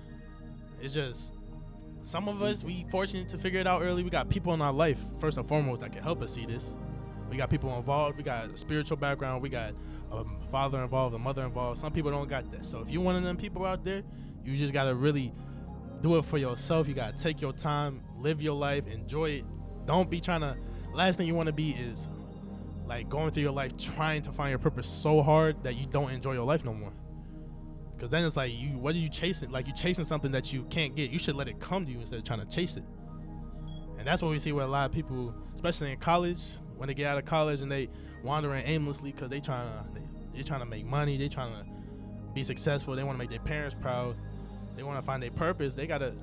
[0.84, 1.34] It's just
[2.02, 4.04] some of us we fortunate to figure it out early.
[4.04, 6.76] We got people in our life first and foremost that can help us see this.
[7.30, 8.18] We got people involved.
[8.18, 9.42] We got a spiritual background.
[9.42, 9.74] We got
[10.12, 11.80] a father involved, a mother involved.
[11.80, 12.66] Some people don't got that.
[12.66, 14.04] So if you're one of them people out there,
[14.44, 15.32] you just gotta really
[16.02, 16.90] do it for yourself.
[16.90, 19.46] You gotta take your time, live your life, enjoy it.
[19.86, 20.58] Don't be trying to.
[20.94, 22.10] Last thing you want to be is
[22.86, 26.12] like going through your life trying to find your purpose so hard that you don't
[26.12, 26.92] enjoy your life no more.
[28.04, 29.50] Because then it's like you, what are you chasing?
[29.50, 31.10] Like you're chasing something that you can't get.
[31.10, 32.84] You should let it come to you instead of trying to chase it.
[33.98, 36.42] And that's what we see with a lot of people, especially in college,
[36.76, 37.88] when they get out of college and they
[38.22, 40.02] wandering aimlessly because they trying to they,
[40.36, 41.16] they trying to make money.
[41.16, 41.66] They trying to
[42.34, 42.94] be successful.
[42.94, 44.18] They want to make their parents proud.
[44.76, 45.74] They want to find their purpose.
[45.74, 46.14] They gotta.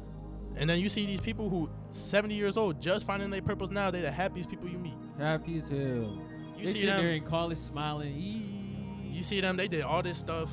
[0.57, 3.91] And then you see these people who 70 years old just finding their purpose now.
[3.91, 4.99] They're the happiest people you meet.
[5.17, 5.79] Happy as hell.
[5.79, 7.03] You they see them.
[7.07, 8.15] in college smiling.
[8.15, 9.09] Eee.
[9.17, 9.57] You see them.
[9.57, 10.51] They did all this stuff.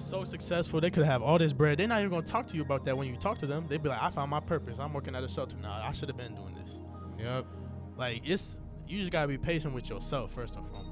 [0.00, 0.80] They could be so successful.
[0.80, 1.78] They could have all this bread.
[1.78, 3.66] They're not even gonna talk to you about that when you talk to them.
[3.68, 4.78] They'd be like, "I found my purpose.
[4.78, 5.72] I'm working at a shelter now.
[5.72, 6.82] I should have been doing this."
[7.18, 7.46] Yep.
[7.96, 10.90] Like it's you just gotta be patient with yourself first and foremost.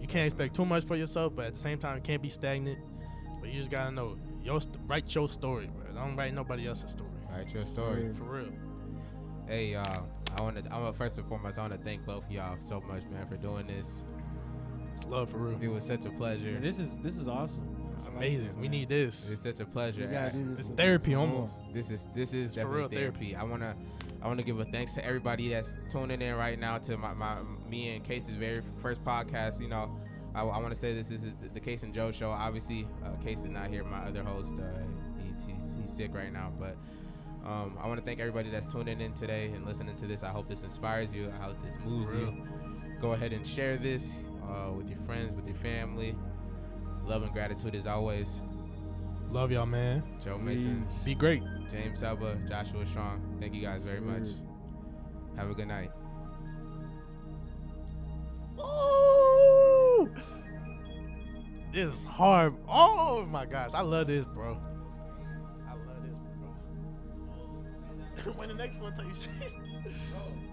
[0.00, 2.28] You can't expect too much for yourself, but at the same time, you can't be
[2.28, 2.78] stagnant.
[3.40, 5.94] But you just gotta know your st- write your story, bro.
[5.94, 7.10] Don't write nobody else's story.
[7.30, 8.06] Write your story.
[8.06, 8.12] Yeah.
[8.18, 8.52] For real.
[9.46, 10.08] Hey, y'all.
[10.38, 10.72] I want to.
[10.72, 11.58] I want first and foremost.
[11.58, 14.04] I want to thank both of y'all so much, man, for doing this.
[14.92, 15.58] It's love for real.
[15.60, 16.50] It was such a pleasure.
[16.50, 17.76] Yeah, this is this is awesome.
[17.96, 18.46] It's I like amazing.
[18.48, 19.30] this, We need this.
[19.30, 20.02] It's such a pleasure.
[20.02, 21.52] We gotta do this It's therapy some almost.
[21.72, 23.34] This is this is It's for real therapy.
[23.34, 23.74] I wanna
[24.22, 27.36] I wanna give a thanks to everybody that's tuning in right now to my, my
[27.68, 29.60] me and Case's very first podcast.
[29.60, 29.90] You know,
[30.34, 32.30] I, I want to say this is the, the Case and Joe show.
[32.30, 33.84] Obviously, uh, Case is not here.
[33.84, 34.62] My other host, uh,
[35.26, 36.76] he's, he's he's sick right now, but.
[37.44, 40.22] Um, I want to thank everybody that's tuning in today and listening to this.
[40.22, 41.32] I hope this inspires you.
[41.40, 42.32] I hope this moves you.
[43.00, 44.22] Go ahead and share this
[44.52, 46.14] uh, with your friends, with your family.
[47.04, 48.42] Love and gratitude as always.
[49.30, 50.02] Love y'all, man.
[50.22, 50.98] Joe Mason, Peace.
[51.04, 51.42] Be great.
[51.70, 53.38] James Elba, Joshua Strong.
[53.40, 54.28] Thank you guys very much.
[55.36, 55.90] Have a good night.
[58.58, 60.12] Ooh.
[61.72, 62.54] This is hard.
[62.68, 64.58] Oh my gosh, I love this, bro.
[65.66, 66.14] I love this,
[68.24, 68.32] bro.
[68.36, 69.30] when the next one tell you shit.